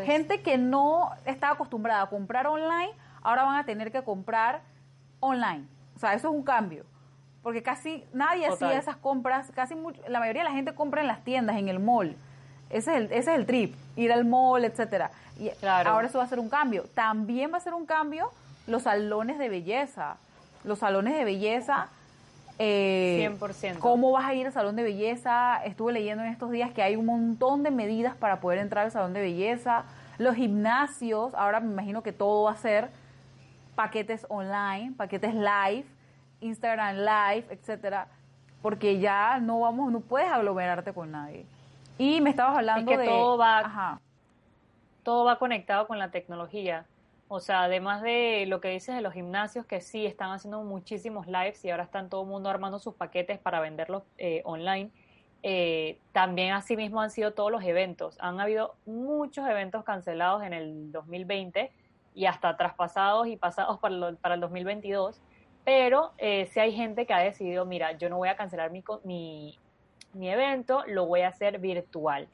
Gente 0.06 0.42
que 0.42 0.58
no 0.58 1.12
está 1.26 1.52
acostumbrada 1.52 2.02
a 2.04 2.10
comprar 2.10 2.48
online, 2.48 2.92
ahora 3.22 3.44
van 3.44 3.58
a 3.58 3.66
tener 3.66 3.92
que 3.92 4.04
comprar 4.04 4.62
online. 5.22 5.66
O 5.96 6.00
sea, 6.00 6.14
eso 6.14 6.30
es 6.30 6.34
un 6.34 6.44
cambio. 6.44 6.86
Porque 7.42 7.64
casi 7.64 8.04
nadie 8.12 8.46
hacía 8.48 8.78
esas 8.78 8.98
compras, 8.98 9.52
casi 9.56 9.76
la 10.08 10.20
mayoría 10.20 10.44
de 10.44 10.50
la 10.50 10.56
gente 10.56 10.76
compra 10.76 11.02
en 11.02 11.08
las 11.08 11.24
tiendas, 11.24 11.56
en 11.56 11.70
el 11.70 11.80
mall. 11.80 12.16
Ese 12.70 12.92
es 12.92 12.98
el, 12.98 13.04
ese 13.06 13.18
es 13.18 13.40
el 13.40 13.46
trip, 13.46 13.74
ir 13.96 14.12
al 14.12 14.26
mall, 14.26 14.66
etcétera. 14.66 15.12
Y 15.40 15.52
ahora 15.66 16.08
eso 16.08 16.18
va 16.18 16.26
a 16.26 16.28
ser 16.28 16.40
un 16.40 16.50
cambio. 16.50 16.84
También 16.94 17.52
va 17.54 17.58
a 17.58 17.62
ser 17.62 17.74
un 17.74 17.86
cambio 17.86 18.32
los 18.68 18.84
salones 18.84 19.40
de 19.40 19.50
belleza. 19.50 20.18
Los 20.64 20.80
salones 20.80 21.16
de 21.16 21.24
belleza 21.24 21.88
eh, 22.62 23.34
100%. 23.40 23.80
¿Cómo 23.80 24.12
vas 24.12 24.26
a 24.26 24.34
ir 24.34 24.46
al 24.46 24.52
salón 24.52 24.76
de 24.76 24.84
belleza? 24.84 25.62
Estuve 25.64 25.94
leyendo 25.94 26.24
en 26.24 26.30
estos 26.30 26.52
días 26.52 26.72
que 26.72 26.84
hay 26.84 26.98
un 26.98 27.06
montón 27.06 27.64
de 27.64 27.72
medidas 27.72 28.16
para 28.16 28.42
poder 28.42 28.60
entrar 28.60 28.86
al 28.86 28.92
salón 28.92 29.14
de 29.14 29.22
belleza. 29.22 29.86
Los 30.18 30.36
gimnasios, 30.36 31.34
ahora 31.36 31.62
me 31.62 31.72
imagino 31.72 32.04
que 32.04 32.12
todo 32.12 32.44
va 32.44 32.52
a 32.52 32.58
ser 32.58 32.90
paquetes 33.76 34.26
online, 34.28 34.94
paquetes 34.98 35.34
live, 35.34 35.86
Instagram 36.42 36.98
live, 36.98 37.46
etcétera, 37.50 38.08
porque 38.62 39.00
ya 39.00 39.40
no 39.40 39.62
vamos, 39.62 39.90
no 39.94 40.02
puedes 40.02 40.30
aglomerarte 40.30 40.92
con 40.92 41.12
nadie. 41.12 41.46
Y 41.98 42.20
me 42.20 42.30
estabas 42.30 42.58
hablando 42.58 42.92
es 42.92 42.98
que 42.98 43.06
todo 43.06 43.38
va, 43.38 44.00
todo 45.04 45.26
va 45.26 45.40
conectado 45.40 45.88
con 45.88 46.00
la 46.00 46.12
tecnología. 46.12 46.86
O 47.28 47.40
sea, 47.40 47.64
además 47.64 48.02
de 48.02 48.46
lo 48.48 48.60
que 48.60 48.70
dices 48.70 48.96
de 48.96 49.02
los 49.02 49.14
gimnasios, 49.14 49.66
que 49.66 49.82
sí 49.82 50.06
están 50.06 50.32
haciendo 50.32 50.64
muchísimos 50.64 51.28
lives 51.28 51.64
y 51.64 51.70
ahora 51.70 51.84
están 51.84 52.10
todo 52.10 52.24
el 52.24 52.28
mundo 52.28 52.50
armando 52.50 52.80
sus 52.80 52.96
paquetes 52.96 53.38
para 53.38 53.60
venderlos 53.60 54.04
eh, 54.18 54.42
online, 54.46 54.90
eh, 55.44 56.00
también 56.12 56.54
asimismo 56.54 57.02
han 57.02 57.12
sido 57.12 57.34
todos 57.34 57.52
los 57.52 57.64
eventos. 57.64 58.18
Han 58.20 58.40
habido 58.40 58.76
muchos 58.86 59.48
eventos 59.48 59.84
cancelados 59.84 60.44
en 60.44 60.54
el 60.54 60.92
2020 60.92 61.72
y 62.16 62.26
hasta 62.26 62.58
traspasados 62.58 63.28
y 63.28 63.38
pasados 63.38 63.80
para, 63.80 64.14
para 64.16 64.36
el 64.36 64.42
2022, 64.42 65.22
pero 65.64 66.14
eh, 66.18 66.48
sí 66.52 66.60
hay 66.60 66.74
gente 66.74 67.06
que 67.06 67.14
ha 67.14 67.20
decidido, 67.20 67.66
mira, 67.66 67.92
yo 67.94 68.10
no 68.10 68.18
voy 68.18 68.30
a 68.30 68.36
cancelar 68.36 68.72
mi, 68.72 68.84
mi, 69.04 69.58
mi 70.14 70.30
evento, 70.30 70.84
lo 70.88 71.06
voy 71.06 71.22
a 71.22 71.30
hacer 71.30 71.60
virtual. 71.60 72.28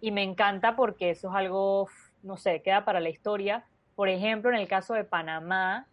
Y 0.00 0.10
me 0.10 0.22
encanta 0.22 0.76
porque 0.76 1.10
eso 1.10 1.28
es 1.28 1.34
algo, 1.34 1.88
no 2.22 2.36
sé, 2.36 2.62
queda 2.62 2.84
para 2.84 3.00
la 3.00 3.10
historia 3.10 3.64
por 4.00 4.08
ejemplo, 4.08 4.50
en 4.50 4.56
el 4.56 4.66
caso 4.66 4.94
de 4.94 5.04
Panamá, 5.04 5.86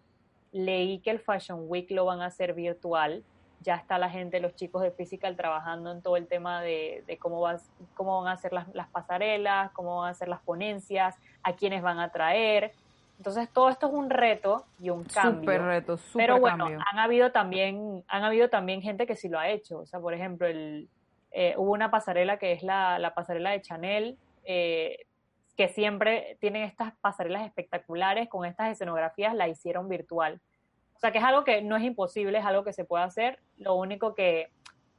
leí 0.53 0.99
que 0.99 1.11
el 1.11 1.19
Fashion 1.19 1.65
Week 1.67 1.91
lo 1.91 2.05
van 2.05 2.21
a 2.21 2.27
hacer 2.27 2.53
virtual. 2.53 3.21
Ya 3.59 3.75
está 3.75 3.97
la 3.97 4.09
gente, 4.09 4.39
los 4.39 4.55
chicos 4.55 4.81
de 4.81 4.91
Physical 4.91 5.35
trabajando 5.35 5.91
en 5.91 6.01
todo 6.01 6.15
el 6.15 6.25
tema 6.25 6.61
de, 6.61 7.03
cómo, 7.19 7.45
cómo 7.95 8.21
van 8.21 8.29
a 8.29 8.31
hacer 8.31 8.53
las, 8.53 8.87
pasarelas, 8.93 9.71
cómo 9.73 9.97
van 9.97 10.07
a 10.07 10.11
hacer 10.11 10.29
las 10.29 10.39
ponencias, 10.39 11.17
a 11.43 11.51
quiénes 11.57 11.81
van 11.81 11.99
a 11.99 12.09
traer. 12.09 12.71
Entonces 13.17 13.51
todo 13.51 13.67
esto 13.67 13.87
es 13.87 13.93
un 13.93 14.09
reto 14.09 14.63
y 14.79 14.89
un 14.89 15.03
cambio. 15.03 15.41
Súper 15.41 15.61
reto, 15.63 15.97
súper 15.97 16.27
Pero 16.27 16.39
bueno, 16.39 16.65
han 16.65 16.99
habido 16.99 17.33
también, 17.33 18.05
han 18.07 18.23
habido 18.23 18.47
también 18.47 18.81
gente 18.81 19.05
que 19.05 19.17
sí 19.17 19.27
lo 19.27 19.37
ha 19.37 19.49
hecho. 19.49 19.79
O 19.79 19.85
sea, 19.85 19.99
por 19.99 20.13
ejemplo, 20.13 20.47
el, 20.47 20.87
eh, 21.31 21.53
hubo 21.57 21.71
una 21.71 21.91
pasarela 21.91 22.37
que 22.37 22.51
es 22.51 22.63
la, 22.63 22.99
la 22.99 23.13
pasarela 23.13 23.51
de 23.51 23.61
Chanel. 23.61 24.17
Eh, 24.45 25.07
que 25.57 25.67
siempre 25.69 26.37
tienen 26.39 26.63
estas 26.63 26.93
pasarelas 27.01 27.43
espectaculares 27.43 28.29
con 28.29 28.45
estas 28.45 28.71
escenografías, 28.71 29.33
la 29.33 29.47
hicieron 29.47 29.89
virtual. 29.89 30.39
O 30.95 30.99
sea 30.99 31.11
que 31.11 31.17
es 31.17 31.23
algo 31.23 31.43
que 31.43 31.61
no 31.61 31.75
es 31.75 31.83
imposible, 31.83 32.37
es 32.37 32.45
algo 32.45 32.63
que 32.63 32.73
se 32.73 32.85
puede 32.85 33.03
hacer. 33.03 33.39
Lo 33.57 33.73
único 33.73 34.13
que, 34.13 34.51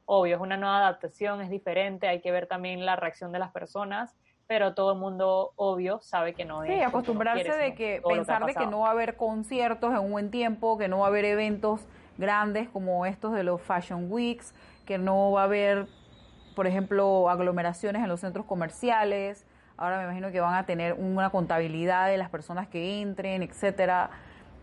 obvio, 0.05 0.35
es 0.35 0.41
una 0.41 0.57
nueva 0.57 0.79
adaptación, 0.79 1.41
es 1.41 1.49
diferente, 1.49 2.07
hay 2.07 2.21
que 2.21 2.31
ver 2.31 2.47
también 2.47 2.85
la 2.85 2.97
reacción 2.97 3.31
de 3.31 3.39
las 3.39 3.51
personas, 3.51 4.15
pero 4.47 4.73
todo 4.73 4.93
el 4.93 4.99
mundo, 4.99 5.53
obvio, 5.55 5.99
sabe 6.01 6.33
que 6.33 6.43
no 6.43 6.63
es. 6.63 6.73
Sí, 6.73 6.81
acostumbrarse 6.81 7.53
de 7.53 7.73
que, 7.73 8.01
pensar 8.05 8.45
de 8.45 8.53
que 8.53 8.65
no 8.65 8.81
va 8.81 8.89
a 8.89 8.91
haber 8.91 9.15
conciertos 9.15 9.91
en 9.91 9.99
un 9.99 10.11
buen 10.11 10.31
tiempo, 10.31 10.77
que 10.77 10.87
no 10.87 10.99
va 10.99 11.05
a 11.05 11.09
haber 11.09 11.25
eventos 11.25 11.87
grandes 12.17 12.67
como 12.69 13.05
estos 13.05 13.33
de 13.33 13.43
los 13.43 13.61
Fashion 13.61 14.11
Weeks, 14.11 14.53
que 14.85 14.97
no 14.97 15.31
va 15.31 15.41
a 15.41 15.43
haber, 15.45 15.87
por 16.59 16.67
ejemplo, 16.67 17.29
aglomeraciones 17.29 18.03
en 18.03 18.09
los 18.09 18.19
centros 18.19 18.45
comerciales 18.45 19.45
Ahora 19.79 19.97
me 19.97 20.03
imagino 20.03 20.29
que 20.29 20.41
van 20.41 20.55
a 20.55 20.65
tener 20.65 20.93
una 20.93 21.29
contabilidad 21.29 22.09
de 22.09 22.17
las 22.17 22.29
personas 22.29 22.67
que 22.67 23.01
entren, 23.01 23.43
etcétera. 23.43 24.09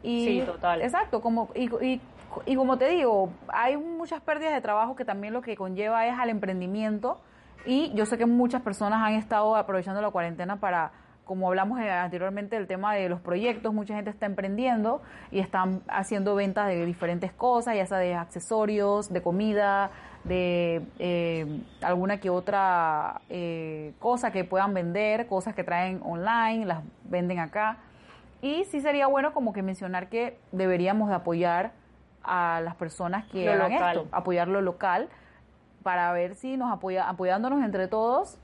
Y, 0.03 0.27
sí, 0.27 0.43
total. 0.45 0.83
Exacto, 0.83 1.23
como, 1.23 1.49
y, 1.55 1.71
y, 1.83 2.03
y, 2.45 2.55
como 2.55 2.77
te 2.77 2.91
digo, 2.91 3.31
hay 3.49 3.79
muchas 3.79 4.21
pérdidas 4.21 4.53
de 4.53 4.61
trabajo 4.61 4.95
que 4.95 5.07
también 5.07 5.33
lo 5.33 5.41
que 5.41 5.57
conlleva 5.57 6.07
es 6.07 6.19
al 6.19 6.29
emprendimiento. 6.29 7.19
Y 7.65 7.93
yo 7.95 8.05
sé 8.05 8.19
que 8.19 8.27
muchas 8.27 8.61
personas 8.61 9.03
han 9.03 9.15
estado 9.15 9.57
aprovechando 9.57 10.03
la 10.03 10.11
cuarentena 10.11 10.61
para, 10.61 10.93
como 11.25 11.49
hablamos 11.49 11.81
eh, 11.81 11.91
anteriormente 11.91 12.57
del 12.57 12.67
tema 12.67 12.95
de 12.95 13.09
los 13.09 13.21
proyectos, 13.23 13.73
mucha 13.73 13.95
gente 13.95 14.11
está 14.11 14.27
emprendiendo 14.27 15.01
y 15.31 15.39
están 15.39 15.81
haciendo 15.89 16.35
ventas 16.35 16.69
de 16.69 16.85
diferentes 16.85 17.33
cosas, 17.33 17.75
ya 17.75 17.87
sea 17.87 17.97
de 17.97 18.15
accesorios, 18.15 19.11
de 19.11 19.23
comida, 19.23 19.91
de 20.27 20.83
eh, 20.99 21.61
alguna 21.83 22.19
que 22.19 22.31
otra 22.31 23.21
eh, 23.29 23.93
cosa 23.99 24.33
que 24.33 24.45
puedan 24.45 24.75
vender, 24.75 25.27
cosas 25.27 25.55
que 25.55 25.65
traen 25.65 26.01
online, 26.05 26.67
las 26.67 26.83
venden 27.05 27.39
acá. 27.39 27.79
Y 28.43 28.65
sí 28.65 28.81
sería 28.81 29.07
bueno 29.07 29.33
como 29.33 29.53
que 29.53 29.63
mencionar 29.63 30.09
que 30.09 30.39
deberíamos 30.53 31.09
de 31.09 31.15
apoyar 31.15 31.73
a 32.23 32.61
las 32.63 32.75
personas 32.75 33.25
que 33.27 33.49
hagan 33.49 33.73
esto, 33.73 34.09
apoyar 34.11 34.49
lo 34.49 34.61
local, 34.61 35.09
para 35.83 36.13
ver 36.13 36.35
si 36.35 36.57
nos 36.57 36.73
apoya, 36.73 37.09
apoyándonos 37.09 37.65
entre 37.65 37.87
todos, 37.87 38.37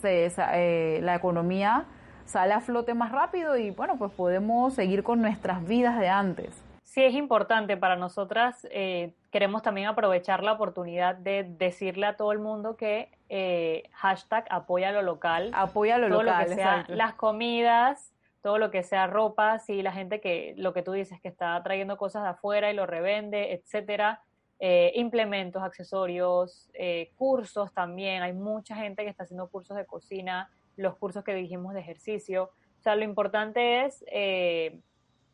se, 0.00 0.32
eh, 0.36 1.00
la 1.02 1.14
economía 1.14 1.84
sale 2.26 2.52
a 2.52 2.60
flote 2.60 2.94
más 2.94 3.12
rápido 3.12 3.56
y 3.56 3.70
bueno, 3.70 3.96
pues 3.96 4.12
podemos 4.12 4.74
seguir 4.74 5.02
con 5.02 5.22
nuestras 5.22 5.64
vidas 5.64 5.98
de 5.98 6.08
antes. 6.08 6.67
Sí, 6.88 7.04
es 7.04 7.12
importante 7.12 7.76
para 7.76 7.96
nosotras. 7.96 8.66
Eh, 8.70 9.12
queremos 9.30 9.60
también 9.60 9.88
aprovechar 9.88 10.42
la 10.42 10.52
oportunidad 10.52 11.16
de 11.16 11.44
decirle 11.44 12.06
a 12.06 12.16
todo 12.16 12.32
el 12.32 12.38
mundo 12.38 12.78
que 12.78 13.10
eh, 13.28 13.90
hashtag 13.92 14.46
apoya 14.48 14.90
lo 14.90 15.02
local. 15.02 15.50
Apoya 15.52 15.98
lo 15.98 16.08
todo 16.08 16.22
local. 16.22 16.44
Lo 16.44 16.48
que 16.48 16.54
sea 16.54 16.86
las 16.88 17.12
comidas, 17.12 18.14
todo 18.40 18.56
lo 18.56 18.70
que 18.70 18.82
sea 18.82 19.06
ropa, 19.06 19.58
sí, 19.58 19.82
la 19.82 19.92
gente 19.92 20.22
que, 20.22 20.54
lo 20.56 20.72
que 20.72 20.82
tú 20.82 20.92
dices, 20.92 21.20
que 21.20 21.28
está 21.28 21.62
trayendo 21.62 21.98
cosas 21.98 22.22
de 22.22 22.30
afuera 22.30 22.70
y 22.70 22.74
lo 22.74 22.86
revende, 22.86 23.52
etcétera. 23.52 24.22
Eh, 24.58 24.92
implementos, 24.94 25.62
accesorios, 25.62 26.70
cursos 27.16 27.70
también. 27.74 28.22
Hay 28.22 28.32
mucha 28.32 28.74
gente 28.76 29.04
que 29.04 29.10
está 29.10 29.24
haciendo 29.24 29.50
cursos 29.50 29.76
de 29.76 29.84
cocina, 29.84 30.50
los 30.76 30.96
cursos 30.96 31.22
que 31.22 31.34
dijimos 31.34 31.74
de 31.74 31.80
ejercicio. 31.80 32.44
O 32.78 32.82
sea, 32.82 32.96
lo 32.96 33.04
importante 33.04 33.84
es 33.84 34.02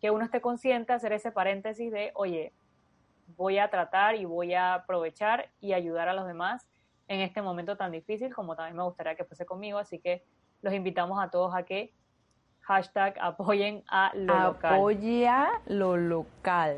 que 0.04 0.10
uno 0.10 0.22
esté 0.26 0.42
consciente, 0.42 0.92
hacer 0.92 1.14
ese 1.14 1.32
paréntesis 1.32 1.90
de, 1.90 2.10
oye, 2.14 2.52
voy 3.38 3.56
a 3.56 3.70
tratar 3.70 4.16
y 4.16 4.26
voy 4.26 4.52
a 4.52 4.74
aprovechar 4.74 5.48
y 5.62 5.72
ayudar 5.72 6.10
a 6.10 6.12
los 6.12 6.26
demás 6.26 6.68
en 7.08 7.22
este 7.22 7.40
momento 7.40 7.78
tan 7.78 7.90
difícil 7.90 8.34
como 8.34 8.54
también 8.54 8.76
me 8.76 8.82
gustaría 8.82 9.14
que 9.14 9.24
fuese 9.24 9.46
conmigo, 9.46 9.78
así 9.78 9.98
que 10.00 10.22
los 10.60 10.74
invitamos 10.74 11.24
a 11.24 11.30
todos 11.30 11.54
a 11.54 11.62
que 11.62 11.94
hashtag 12.60 13.16
apoyen 13.18 13.82
a 13.88 14.12
lo 14.14 14.38
local. 14.38 14.74
Apoya 14.74 15.48
lo 15.64 15.96
local. 15.96 16.76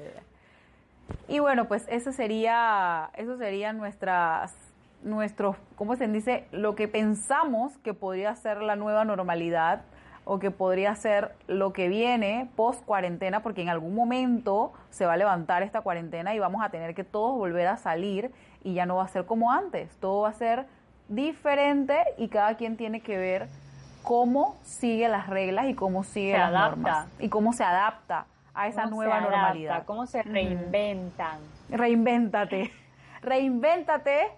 Y 1.27 1.41
bueno, 1.41 1.67
pues 1.67 1.85
eso 1.89 2.13
sería, 2.13 3.11
eso 3.15 3.39
sería 3.39 3.73
nuestras, 3.73 4.55
nuestros, 5.03 5.57
¿cómo 5.75 5.97
se 5.97 6.07
dice? 6.07 6.47
Lo 6.53 6.77
que 6.77 6.87
pensamos 6.87 7.77
que 7.79 7.93
podría 7.93 8.37
ser 8.37 8.63
la 8.63 8.77
nueva 8.77 9.05
normalidad 9.05 9.83
o 10.29 10.41
que 10.41 10.51
podría 10.51 10.95
ser 10.97 11.37
lo 11.47 11.73
que 11.73 11.89
viene 11.89 12.51
post 12.57 12.85
cuarentena, 12.85 13.45
porque 13.45 13.63
en 13.63 13.69
algún 13.69 13.95
momento 13.95 14.73
se 14.91 15.07
va 15.07 15.13
a 15.13 15.17
levantar 15.17 15.63
esta 15.63 15.83
cuarentena 15.83 16.35
y 16.35 16.41
vamos 16.41 16.63
a 16.65 16.69
tener 16.69 16.97
que 16.97 17.05
todos 17.05 17.39
volver 17.39 17.69
a 17.69 17.77
salir 17.77 18.33
y 18.65 18.75
ya 18.75 18.87
no 18.87 18.97
va 18.97 19.05
a 19.05 19.09
ser 19.09 19.25
como 19.25 19.53
antes, 19.53 19.97
todo 19.99 20.23
va 20.23 20.31
a 20.31 20.33
ser 20.33 20.67
diferente 21.09 21.97
y 22.19 22.27
cada 22.27 22.57
quien 22.57 22.77
tiene 22.77 23.01
que 23.01 23.17
ver 23.17 23.47
cómo 24.03 24.57
sigue 24.65 25.09
las 25.09 25.29
reglas 25.29 25.67
y 25.67 25.75
cómo 25.75 26.03
sigue 26.03 26.37
las 26.37 26.53
normas 26.53 27.07
y 27.21 27.29
cómo 27.29 27.53
se 27.53 27.63
adapta 27.63 28.27
a 28.53 28.67
esa 28.67 28.87
nueva 28.87 29.21
normalidad. 29.21 29.85
Cómo 29.85 30.07
se 30.07 30.25
reinventan. 30.25 31.39
Reinvéntate. 31.69 32.73
Reinvéntate. 33.23 34.33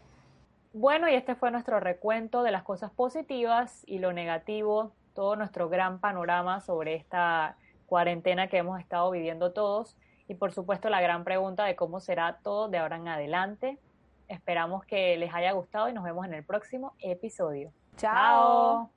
Bueno, 0.75 1.09
y 1.09 1.15
este 1.15 1.35
fue 1.35 1.51
nuestro 1.51 1.81
recuento 1.81 2.43
de 2.43 2.51
las 2.51 2.63
cosas 2.63 2.91
positivas 2.91 3.85
y 3.87 4.01
lo 4.01 4.13
negativo 4.13 4.93
todo 5.19 5.35
nuestro 5.35 5.69
gran 5.69 5.99
panorama 5.99 6.61
sobre 6.61 6.95
esta 6.95 7.57
cuarentena 7.87 8.47
que 8.47 8.59
hemos 8.59 8.79
estado 8.79 9.11
viviendo 9.11 9.51
todos 9.51 9.97
y 10.29 10.35
por 10.35 10.53
supuesto 10.53 10.91
la 10.91 11.01
gran 11.01 11.25
pregunta 11.25 11.65
de 11.65 11.75
cómo 11.75 11.99
será 11.99 12.39
todo 12.41 12.69
de 12.69 12.79
ahora 12.79 12.99
en 12.99 13.09
adelante. 13.09 13.81
Esperamos 14.29 14.85
que 14.85 15.17
les 15.17 15.35
haya 15.35 15.51
gustado 15.51 15.89
y 15.89 15.93
nos 15.93 16.05
vemos 16.05 16.25
en 16.25 16.35
el 16.35 16.45
próximo 16.45 16.95
episodio. 17.01 17.73
Chao. 17.97 18.93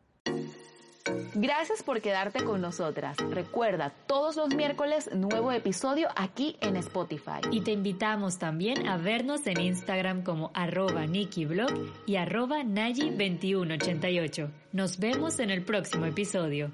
Gracias 1.34 1.84
por 1.84 2.02
quedarte 2.02 2.44
con 2.44 2.62
nosotras. 2.62 3.18
Recuerda, 3.30 3.94
todos 4.08 4.36
los 4.36 4.54
miércoles 4.54 5.10
nuevo 5.14 5.52
episodio 5.52 6.10
aquí 6.16 6.58
en 6.62 6.76
Spotify. 6.78 7.42
Y 7.52 7.62
te 7.62 7.72
invitamos 7.72 8.38
también 8.38 8.88
a 8.88 8.98
vernos 8.98 9.46
en 9.48 9.60
Instagram 9.60 10.24
como 10.24 10.52
arroba 10.54 11.06
NikiBlog 11.06 11.72
y 12.06 12.16
arroba 12.16 12.64
Nayi2188. 12.64 14.50
Nos 14.74 15.00
vemos 15.00 15.40
en 15.40 15.50
el 15.52 15.64
próximo 15.64 16.06
episodio. 16.06 16.72